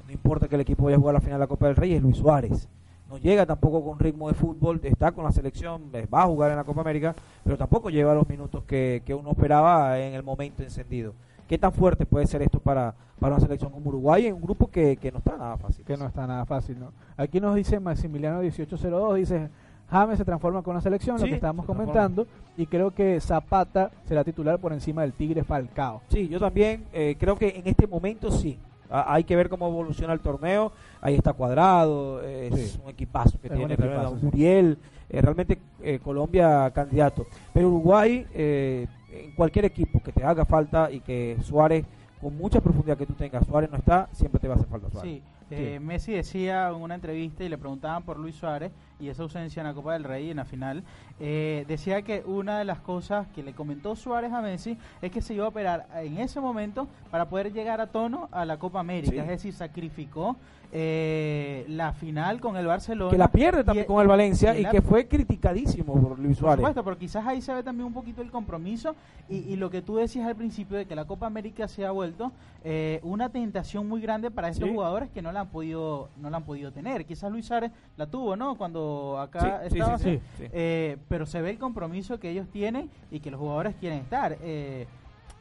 [0.07, 1.93] no importa que el equipo vaya a jugar la final de la Copa del Rey,
[1.93, 2.67] es Luis Suárez.
[3.09, 6.51] No llega tampoco con ritmo de fútbol, está con la selección, eh, va a jugar
[6.51, 10.21] en la Copa América, pero tampoco lleva los minutos que, que uno esperaba en el
[10.21, 11.13] momento encendido.
[11.47, 14.67] ¿Qué tan fuerte puede ser esto para, para una selección como Uruguay en un grupo
[14.67, 15.83] que, que no está nada fácil?
[15.83, 16.91] que no está nada fácil, ¿no?
[17.17, 19.49] Aquí nos dice Maximiliano 1802, dice
[19.89, 24.23] James se transforma con la selección, lo que estábamos comentando, y creo que Zapata será
[24.23, 26.01] titular por encima del Tigre Falcao.
[26.09, 28.59] Sí, yo también eh, creo que en este momento sí.
[28.89, 30.71] A- hay que ver cómo evoluciona el torneo.
[31.01, 32.79] Ahí está Cuadrado, es Sí.
[32.83, 33.73] un equipazo que Es tiene.
[33.75, 34.15] equipazo.
[34.21, 34.77] Muriel,
[35.09, 37.25] eh, realmente eh, Colombia candidato.
[37.53, 41.85] Pero Uruguay, eh, en cualquier equipo que te haga falta y que Suárez,
[42.21, 44.89] con mucha profundidad que tú tengas, Suárez no está, siempre te va a hacer falta
[44.89, 45.11] Suárez.
[45.11, 49.23] Sí, eh, Messi decía en una entrevista y le preguntaban por Luis Suárez y esa
[49.23, 50.83] ausencia en la Copa del Rey en la final,
[51.19, 55.21] eh, decía que una de las cosas que le comentó Suárez a Messi es que
[55.21, 58.79] se iba a operar en ese momento para poder llegar a tono a la Copa
[58.79, 59.17] América, Sí.
[59.19, 60.35] es decir, sacrificó
[60.71, 63.09] eh, la final con el Barcelona.
[63.09, 66.41] Que la pierde también Y- con el Valencia y que fue criticadísimo por Luis Por
[66.45, 66.57] Suárez.
[66.59, 68.95] supuesto, pero quizás ahí se ve también un poquito el compromiso
[69.27, 71.91] y, y lo que tú decías al principio de que la Copa América se ha
[71.91, 72.31] vuelto
[72.63, 74.73] eh, una tentación muy grande para estos Sí.
[74.75, 77.03] jugadores que no la han podido no la han podido tener.
[77.05, 78.55] Quizás Luis Suárez la tuvo, ¿no?
[78.55, 78.79] Cuando
[79.19, 79.61] acá
[79.97, 83.99] Sí, eh, pero se ve el compromiso que ellos tienen y que los jugadores quieren
[83.99, 84.37] estar.
[84.41, 84.87] Eh,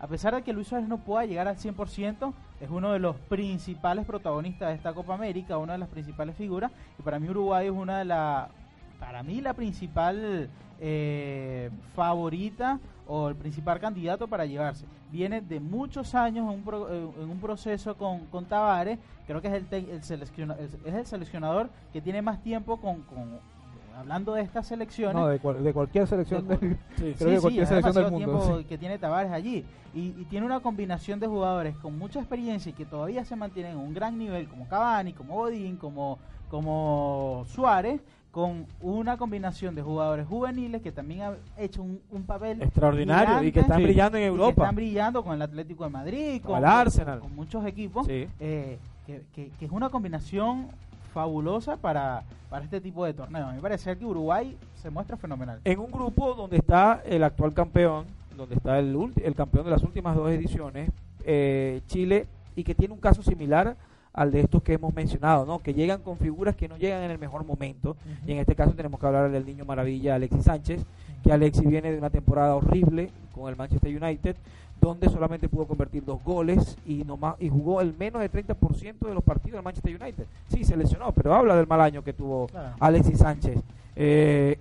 [0.00, 3.16] a pesar de que Luis Suárez no pueda llegar al 100%, es uno de los
[3.16, 7.66] principales protagonistas de esta Copa América, una de las principales figuras, y para mí Uruguay
[7.66, 8.48] es una de las,
[8.98, 10.48] para mí la principal
[10.80, 14.84] eh, favorita o el principal candidato para llevarse.
[15.10, 19.40] Viene de muchos años en un, pro- eh, en un proceso con, con Tavares, creo
[19.40, 23.02] que es el, te- el selecciona- el- es el seleccionador que tiene más tiempo con,
[23.02, 23.38] con-
[23.98, 25.14] hablando de estas selecciones.
[25.16, 26.78] No, de, cual- de cualquier selección, De de- Sí.
[26.98, 28.46] creo Sí, que sí, cualquier es selección del demasiado mundo.
[28.54, 32.68] tiempo que tiene Tavares allí y, y tiene una combinación de jugadores con mucha experiencia
[32.70, 36.18] y que todavía se mantienen en un gran nivel como Cavani, como Godín, como
[36.50, 38.00] como Suárez
[38.38, 43.50] con una combinación de jugadores juveniles que también han hecho un, un papel Extraordinario y
[43.50, 43.82] que están Sí.
[43.82, 44.62] brillando en y que Europa.
[44.62, 47.18] están brillando con el Atlético de Madrid, Con con, el Arsenal.
[47.18, 48.28] con muchos equipos, Sí.
[48.38, 48.78] eh,
[49.08, 50.68] que, que- que es una combinación
[51.12, 53.46] fabulosa para, para este tipo de torneos.
[53.46, 55.58] A mí me parece que Uruguay se muestra fenomenal.
[55.64, 58.04] en un grupo donde está el actual campeón,
[58.36, 60.92] donde está el, ulti- el campeón de las últimas dos ediciones,
[61.24, 63.74] eh, Chile, y que tiene un caso similar
[64.12, 65.58] al de estos que hemos mencionado, ¿no?
[65.60, 67.96] que llegan con figuras que no llegan en el mejor momento.
[68.26, 70.84] Y en este caso tenemos que hablar del niño maravilla Alexis Sánchez,
[71.22, 74.36] que Alexis viene de una temporada horrible con el Manchester United,
[74.80, 78.98] donde solamente pudo convertir dos goles y no más, y jugó el menos del 30%
[79.08, 80.24] de los partidos del Manchester United.
[80.48, 82.76] Sí, se lesionó, pero habla del mal año que tuvo Claro.
[82.80, 83.60] Alexis Sánchez.
[83.96, 84.58] Eh,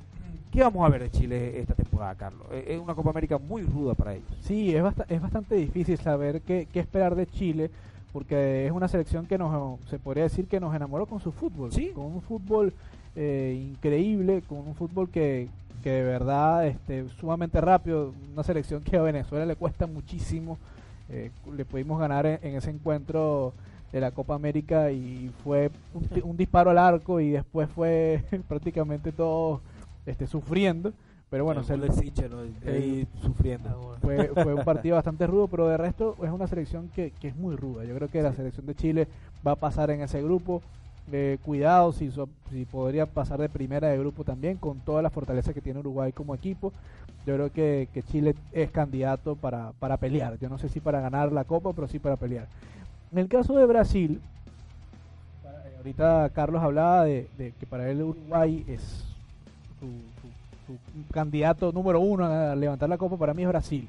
[0.52, 2.48] ¿Qué vamos a ver de Chile esta temporada, Carlos?
[2.52, 4.28] Eh, Es una Copa América muy ruda para ellos.
[4.42, 7.70] Sí, es, bast- es bastante difícil saber qué, qué esperar de Chile,
[8.18, 11.72] porque es una selección que nos, se podría decir que nos enamoró con su fútbol,
[11.72, 11.90] Sí.
[11.94, 12.74] con un fútbol
[13.16, 15.50] eh, increíble, con un fútbol que,
[15.84, 20.58] que de verdad este, sumamente rápido, una selección que a Venezuela le cuesta muchísimo,
[21.10, 23.54] eh, le pudimos ganar en, en ese encuentro
[23.92, 29.12] de la Copa América y fue un, un disparo al arco y después fue prácticamente
[29.12, 29.62] todo
[30.08, 30.92] este, sufriendo,
[31.30, 32.40] pero bueno, se, Siche, ¿no?
[32.66, 33.98] ahí sufriendo.
[34.02, 37.36] fue, fue un partido bastante rudo, pero de resto es una selección que, que es
[37.36, 37.84] muy ruda.
[37.84, 39.08] Yo creo que la selección de Chile
[39.46, 40.62] va a pasar en ese grupo.
[41.12, 45.10] Eh, cuidado si, so- si podría pasar de primera de grupo también, con toda la
[45.10, 46.74] fortaleza que tiene Uruguay como equipo.
[47.26, 50.38] Yo creo que, que Chile es candidato para, para pelear.
[50.40, 52.48] Yo no sé si para ganar la Copa, pero sí para pelear.
[53.12, 54.20] En el caso de Brasil,
[55.44, 58.82] para- eh, ahorita Carlos hablaba de, de que para él Uruguay es
[59.80, 59.88] su,
[60.68, 63.88] su- candidato número uno a levantar la copa para mí es Brasil.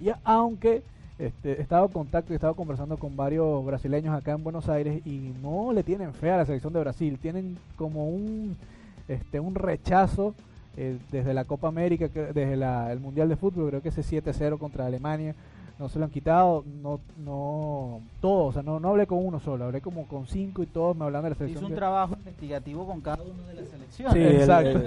[0.00, 0.82] Y aunque
[1.18, 4.68] este, he estado en contacto y he estado conversando con varios brasileños acá en Buenos
[4.68, 8.56] Aires y no le tienen fe a la selección de Brasil, tienen como un
[9.08, 10.34] este un rechazo
[10.76, 14.58] eh, desde la Copa América, desde la- el Mundial de Fútbol, creo que ese 7-0
[14.58, 15.34] contra Alemania,
[15.78, 19.38] no se lo han quitado, no, no, todos, o sea, no, no hablé con uno
[19.40, 21.58] solo, hablé como con cinco y todos me hablan de la selección.
[21.58, 24.14] Hizo un que- trabajo investigativo con cada uno de las selecciones.
[24.14, 24.80] Sí, Exacto.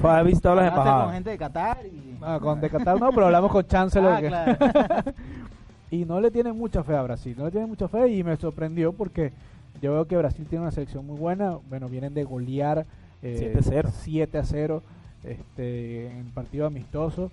[0.00, 1.14] fue a visitar las Hablaste con embajadas.
[1.14, 4.12] gente de Qatar y Ah, con de Qatar no, pero hablamos con Chancellor.
[4.12, 4.56] Ah, que- claro.
[5.92, 8.36] y no le tiene mucha fe a Brasil, no le tiene mucha fe y me
[8.36, 9.32] sorprendió porque
[9.80, 12.84] yo veo que Brasil tiene una selección muy buena, bueno, vienen de golear
[13.22, 13.90] eh, 7-0.
[13.92, 14.82] 7 a 0
[15.22, 17.30] este, en partido amistoso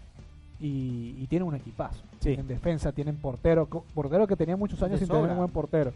[0.59, 2.01] y, y tienen un equipazo.
[2.19, 2.33] Sí.
[2.37, 5.91] En defensa tienen portero, portero que tenía muchos años De sin tener un buen portero.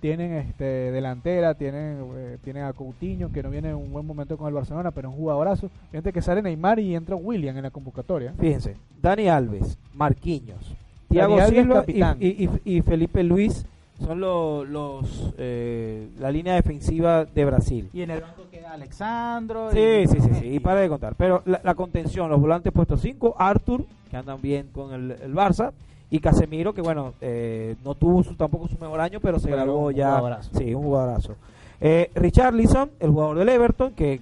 [0.00, 4.36] Tienen este delantera, tienen eh, tienen a Coutinho que no viene en un buen momento
[4.36, 5.70] con el Barcelona, pero es un jugadorazo.
[5.92, 8.34] Gente que sale Neymar y entra William en la convocatoria.
[8.38, 10.74] Fíjense, Dani Alves, Marquinhos,
[11.08, 12.16] Thiago Alves, Silva y, capitán.
[12.20, 13.64] y- y- y Felipe Luis
[14.04, 17.88] son lo- los eh, la línea defensiva de Brasil.
[17.94, 19.70] Y en el banco Alexandro.
[19.72, 21.14] Sí, y- sí, sí, sí, y para de contar.
[21.16, 25.34] Pero la, la contención, los volantes puestos 5, Arthur, que andan bien con el, el
[25.34, 25.72] Barça,
[26.10, 29.56] y Casemiro, que bueno, eh, no tuvo su, tampoco su mejor año, pero se Pero
[29.56, 30.08] graduó un ya.
[30.10, 30.50] jugadorazo.
[30.56, 31.34] Sí, un jugadorazo.
[31.80, 34.20] Eh, Richarlison, el jugador del Everton, que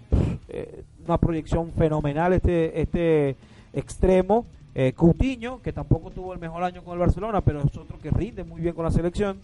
[0.49, 3.36] eh, una proyección fenomenal este, este
[3.72, 4.47] extremo.
[4.74, 8.11] Eh, Coutinho, que tampoco tuvo el mejor año con el Barcelona, pero es otro que
[8.11, 9.36] rinde muy bien con la selección.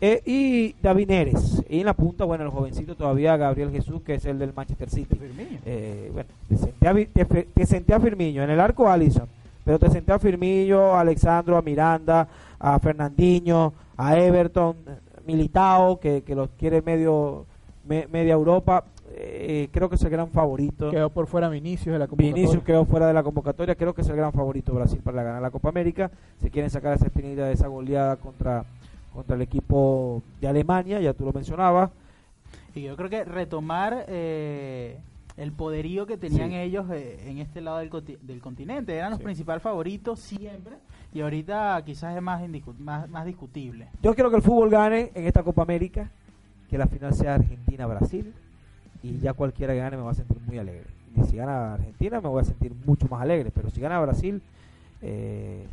[0.00, 1.62] Eh, y David Neres.
[1.68, 4.88] Y en la punta, bueno, el jovencito todavía, Gabriel Jesús, que es el del Manchester
[4.88, 5.18] City.
[5.66, 9.28] Eh, bueno, te senté, a, te, te senté a Firmino, en el arco Allison,
[9.64, 12.26] pero te senté a Firmino, a Alexandro, a Miranda,
[12.58, 14.76] a Fernandinho, a Everton,
[15.26, 17.44] Militao, que, que los quiere medio
[17.86, 18.84] me- media Europa.
[19.12, 20.90] Eh, creo que es el gran favorito.
[20.90, 22.34] Quedó por fuera Vinicius de la convocatoria.
[22.34, 25.42] Vinicius quedó fuera de la convocatoria, creo que es el gran favorito Brasil para ganar
[25.42, 26.10] la Copa América.
[26.40, 28.64] Se quieren sacar esa espinita de esa goleada contra,
[29.12, 31.90] contra el equipo de Alemania, ya tú lo mencionabas.
[32.74, 34.98] Y yo creo que retomar eh,
[35.36, 36.56] el poderío que tenían Sí.
[36.56, 37.90] ellos eh, en este lado del,
[38.22, 38.94] del continente.
[38.94, 39.24] Eran los Sí.
[39.24, 40.76] principales favoritos siempre.
[41.12, 42.40] Y ahorita quizás es más,
[42.78, 43.88] más, más discutible.
[44.02, 46.08] Yo quiero que el fútbol gane en esta Copa América,
[46.68, 48.32] que la final sea Argentina-Brasil,
[49.02, 50.86] y ya cualquiera que gane me va a sentir muy alegre.
[51.16, 54.40] Y si gana Argentina me voy a sentir mucho más alegre, pero si gana Brasil,
[55.02, 55.66] eh,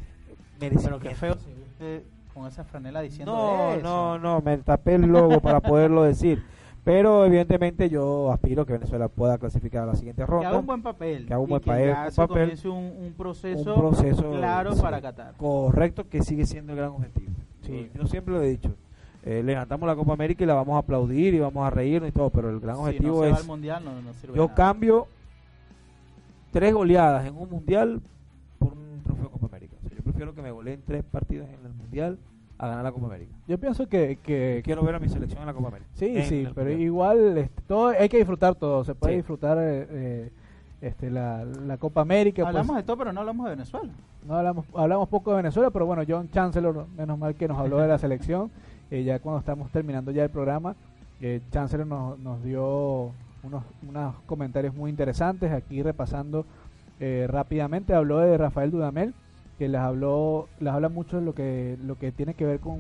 [0.59, 2.03] Pero qué feo viste
[2.37, 3.81] con esa franela diciendo No, eso.
[3.83, 6.43] no, no, me tapé el logo para poderlo decir.
[6.83, 10.47] Pero evidentemente yo aspiro que Venezuela pueda clasificar a la siguiente Que ronda.
[10.49, 11.25] haga un buen papel.
[11.27, 12.37] Que haga un buen que papel- ya se papel.
[12.37, 15.33] comience un, un proceso, un proceso claro sí, para Qatar.
[15.35, 17.33] Correcto, que sigue siendo el gran objetivo.
[17.63, 17.91] Sí.
[17.93, 18.69] Yo siempre lo he dicho.
[19.25, 22.13] Eh, levantamos la Copa América y la vamos a aplaudir y vamos a reírnos y
[22.13, 24.37] todo, pero el gran Si objetivo no se va es al mundial, no, no sirve
[24.37, 24.55] yo nada.
[24.55, 25.07] cambio
[26.51, 28.01] tres goleadas en un mundial
[30.17, 32.17] prefiero que me goleen tres partidos en el mundial
[32.57, 33.31] a ganar la Copa América.
[33.47, 35.89] Yo pienso que, que Quiero ver a mi selección en la Copa América.
[35.93, 36.81] sí, En sí, pero mundial.
[36.81, 38.83] igual este, todo hay que disfrutar todo.
[38.83, 39.17] Se puede Sí.
[39.17, 40.31] disfrutar eh, eh,
[40.81, 42.41] este la, la Copa América.
[42.41, 43.89] pues, Hablamos de todo, pero no hablamos de Venezuela.
[44.25, 47.77] no hablamos hablamos poco de Venezuela, pero bueno, John Chancellor, menos mal que nos habló
[47.77, 48.49] de la selección.
[48.89, 50.73] Eh, ya cuando estamos terminando ya el programa,
[51.19, 53.11] eh, Chancellor nos, nos dio
[53.43, 55.51] unos, unos comentarios muy interesantes.
[55.51, 56.45] Aquí repasando
[57.01, 59.13] eh, rápidamente, habló de Rafael Dudamel,
[59.57, 62.79] que les habló, les habla mucho de lo que, lo que tiene que ver con,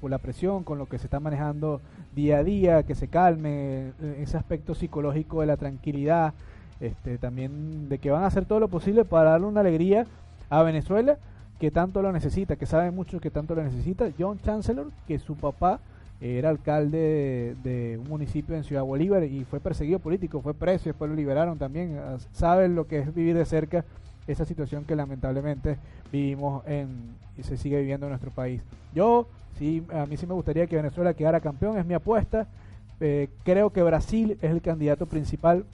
[0.00, 1.80] con la presión, con lo que se está manejando
[2.14, 6.32] día a día, que se calme, eh, ese aspecto psicológico de la tranquilidad,
[6.80, 10.06] este, también de que van a hacer todo lo posible para darle una alegría
[10.48, 11.18] a Venezuela
[11.60, 14.08] que tanto lo necesita, que sabe mucho que tanto lo necesita.
[14.18, 15.80] John Chancellor, que su papá
[16.20, 20.88] era alcalde de, de un municipio en Ciudad Bolívar y fue perseguido político, fue preso
[20.88, 21.98] y después lo liberaron también.
[21.98, 23.84] Ah, Sabe lo que es vivir de cerca
[24.26, 25.76] esa situación que lamentablemente
[26.12, 26.88] vivimos en
[27.36, 28.62] y se sigue viviendo en nuestro país.
[28.94, 29.26] Yo,
[29.58, 32.46] sí, a mí sí me gustaría que Venezuela quedara campeón, es mi apuesta.
[33.00, 35.64] Eh, creo que Brasil es el candidato principal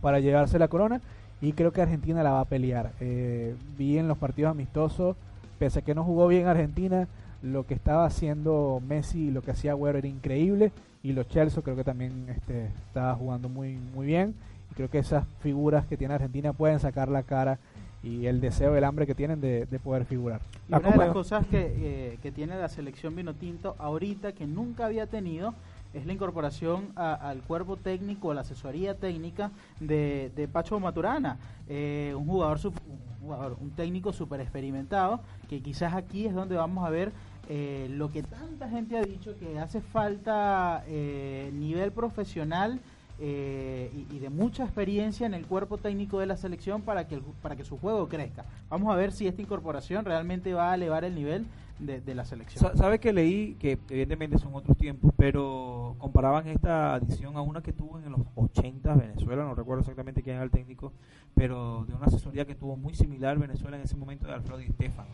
[0.00, 1.00] para llevarse la corona
[1.40, 2.92] y creo que Argentina la va a pelear.
[3.00, 5.16] Eh, vi en los partidos amistosos,
[5.58, 7.06] pese a que no jugó bien Argentina,
[7.42, 11.62] lo que estaba haciendo Messi y lo que hacía Agüero era increíble y los Chelsea
[11.62, 14.34] creo que también este, estaba jugando muy muy bien
[14.74, 17.58] creo que esas figuras que tiene Argentina pueden sacar la cara
[18.02, 20.40] y el deseo, el hambre que tienen de, de poder figurar.
[20.68, 24.46] Y La una de las cosas que, eh, que tiene la selección Vinotinto ahorita que
[24.46, 25.54] nunca había tenido
[25.94, 31.36] es la incorporación a- al cuerpo técnico, a la asesoría técnica de, de Pacho Maturana,
[31.68, 32.98] eh, un jugador, sup- un
[33.28, 37.12] jugador, un técnico súper experimentado, que quizás aquí es donde vamos a ver
[37.48, 42.80] eh, lo que tanta gente ha dicho, que hace falta eh, nivel profesional
[43.24, 47.14] eh, y, y de mucha experiencia en el cuerpo técnico de la selección para que,
[47.14, 48.44] el para que su juego crezca.
[48.68, 51.46] Vamos a ver si esta incorporación realmente va a elevar el nivel
[51.78, 52.60] de, de la selección.
[52.60, 57.62] Sa- ¿Sabes que leí que evidentemente son otros tiempos, pero comparaban esta adición a una
[57.62, 60.92] que tuvo en los 80 Venezuela, no recuerdo exactamente quién era el técnico,
[61.36, 64.66] pero de una asesoría que tuvo muy similar Venezuela en ese momento de Alfredo Di
[64.66, 65.08] Stefano,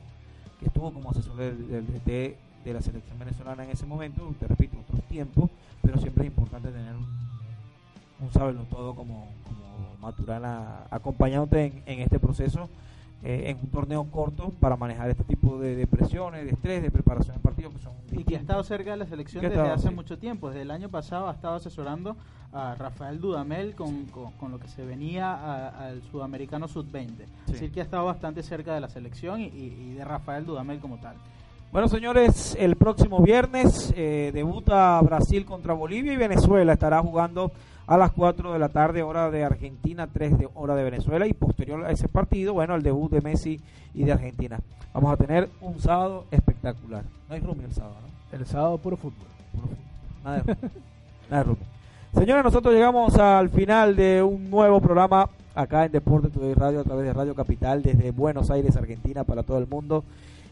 [0.61, 4.47] que estuvo como asesor del, del DT de la selección venezolana en ese momento, te
[4.49, 5.51] repito, otros tiempos,
[5.83, 7.07] pero siempre es importante tener un,
[8.21, 12.69] un saberlo todo como, como Maturana acompañándote en, en este proceso
[13.23, 16.91] eh, en un torneo corto para manejar este tipo de, de presiones, de estrés, de
[16.91, 19.75] preparación de partidos que son Y que ha estado cerca de la selección desde estado,
[19.75, 19.95] hace sí.
[19.95, 20.49] mucho tiempo.
[20.49, 22.17] Desde el año pasado ha estado asesorando
[22.53, 27.09] a Rafael Dudamel con, con- con lo que se venía al sudamericano sub-20.
[27.17, 27.23] Sí.
[27.47, 30.99] Es decir, que ha estado bastante cerca de la selección y de Rafael Dudamel como
[30.99, 31.17] tal.
[31.73, 37.53] Bueno, señores, el próximo viernes eh, debuta Brasil contra Bolivia y Venezuela estará jugando
[37.89, 41.33] a las 4 de la tarde, hora de Argentina, 3 de hora de Venezuela y
[41.33, 43.61] posterior a ese partido, bueno, el debut de Messi
[43.95, 44.61] y de Argentina.
[44.93, 47.05] Vamos a tener un sábado espectacular.
[47.29, 48.39] No hay rumi el sábado, ¿no?
[48.39, 49.27] El sábado puro fútbol.
[50.23, 50.59] Nada de rumi.
[51.31, 51.63] Nada de rumi.
[52.13, 56.85] Señores, nosotros llegamos al final de un nuevo programa acá en Deporte Today Radio a
[56.85, 60.05] través de Radio Capital desde Buenos Aires, Argentina, para todo el mundo.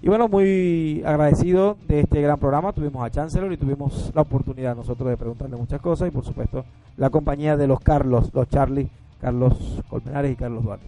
[0.07, 2.73] Y bueno, muy agradecido de este gran programa.
[2.73, 6.65] Tuvimos a Chancellor y tuvimos la oportunidad nosotros de preguntarle muchas cosas y por supuesto
[6.97, 8.89] la compañía de los Carlos, los Charlie,
[9.21, 10.87] Carlos Colmenares y Carlos Duarte.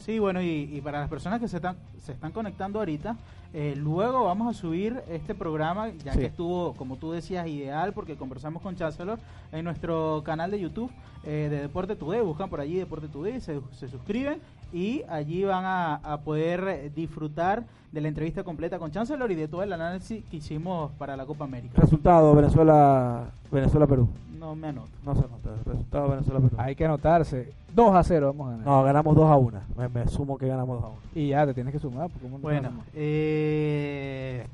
[0.00, 3.16] Sí, bueno, y, y para las personas que se están, se están conectando ahorita,
[3.54, 6.18] eh, luego vamos a subir este programa, ya Sí.
[6.18, 9.20] que estuvo, como tú decías, ideal, porque conversamos con Chancellor
[9.52, 10.90] en nuestro canal de YouTube
[11.22, 12.22] eh, de Deporte Today.
[12.22, 14.40] Buscan por allí Deporte Today, se, se suscriben
[14.72, 19.48] y allí van a, a poder disfrutar de la entrevista completa con Chancellor y de
[19.48, 21.80] todo el análisis que hicimos para la Copa América.
[21.80, 24.08] Resultado Venezuela Venezuela Perú.
[24.38, 24.88] No me anoto.
[25.04, 25.50] No se nota.
[25.66, 26.54] Resultado Venezuela Perú.
[26.56, 27.52] Hay que anotarse.
[27.74, 28.66] 2 a 0 vamos a ganar.
[28.66, 29.60] No, ganamos 2 a 1.
[29.76, 30.96] Me, me sumo que ganamos 2 a 1.
[31.16, 32.08] Y ya te tienes que sumar.
[32.08, 34.46] Porque ¿cómo no Bueno, eh,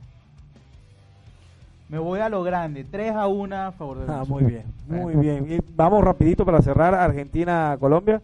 [1.89, 4.29] me voy a lo grande, 3 a 1 a favor de Ah, Venezuela.
[4.29, 5.53] muy bien, muy bien.
[5.53, 8.21] Y vamos rapidito para cerrar Argentina-Colombia.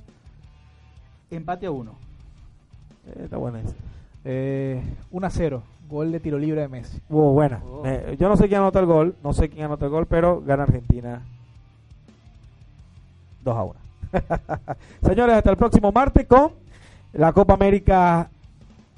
[1.33, 1.91] Empate a 1.
[3.07, 3.75] Eh, está buena esa.
[4.25, 5.63] Eh, 1 a 0.
[5.89, 7.01] Gol de tiro libre de Messi.
[7.09, 7.63] Hubo buena.
[7.65, 7.83] Oh.
[7.85, 10.43] Eh, yo no sé quién anota el gol, no sé quién anota el gol, pero
[10.43, 11.23] gana Argentina
[13.45, 13.75] 2 a 1.
[15.03, 16.53] Señores, hasta el próximo martes con
[17.13, 18.29] la Copa América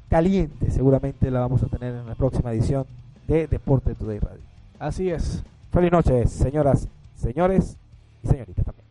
[0.09, 0.71] caliente.
[0.71, 2.85] Seguramente la vamos a tener en la próxima edición
[3.27, 4.43] de Deporte Today Radio.
[4.79, 5.43] Así es.
[5.73, 7.77] Feliz noche, señoras, señores
[8.23, 8.84] y señoritas también.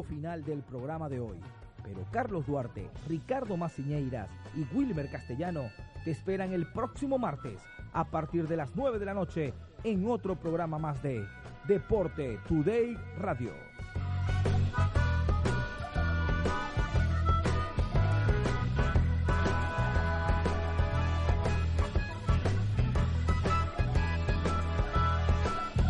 [0.00, 1.36] Final del programa de hoy.
[1.84, 5.64] Pero Carlos Duarte, Ricardo Maciñeiras y Wilmer Castellano
[6.04, 7.60] te esperan el próximo martes
[7.92, 9.52] a partir de las 9 de la noche
[9.84, 11.26] en otro programa más de
[11.68, 13.50] Deporte Today Radio.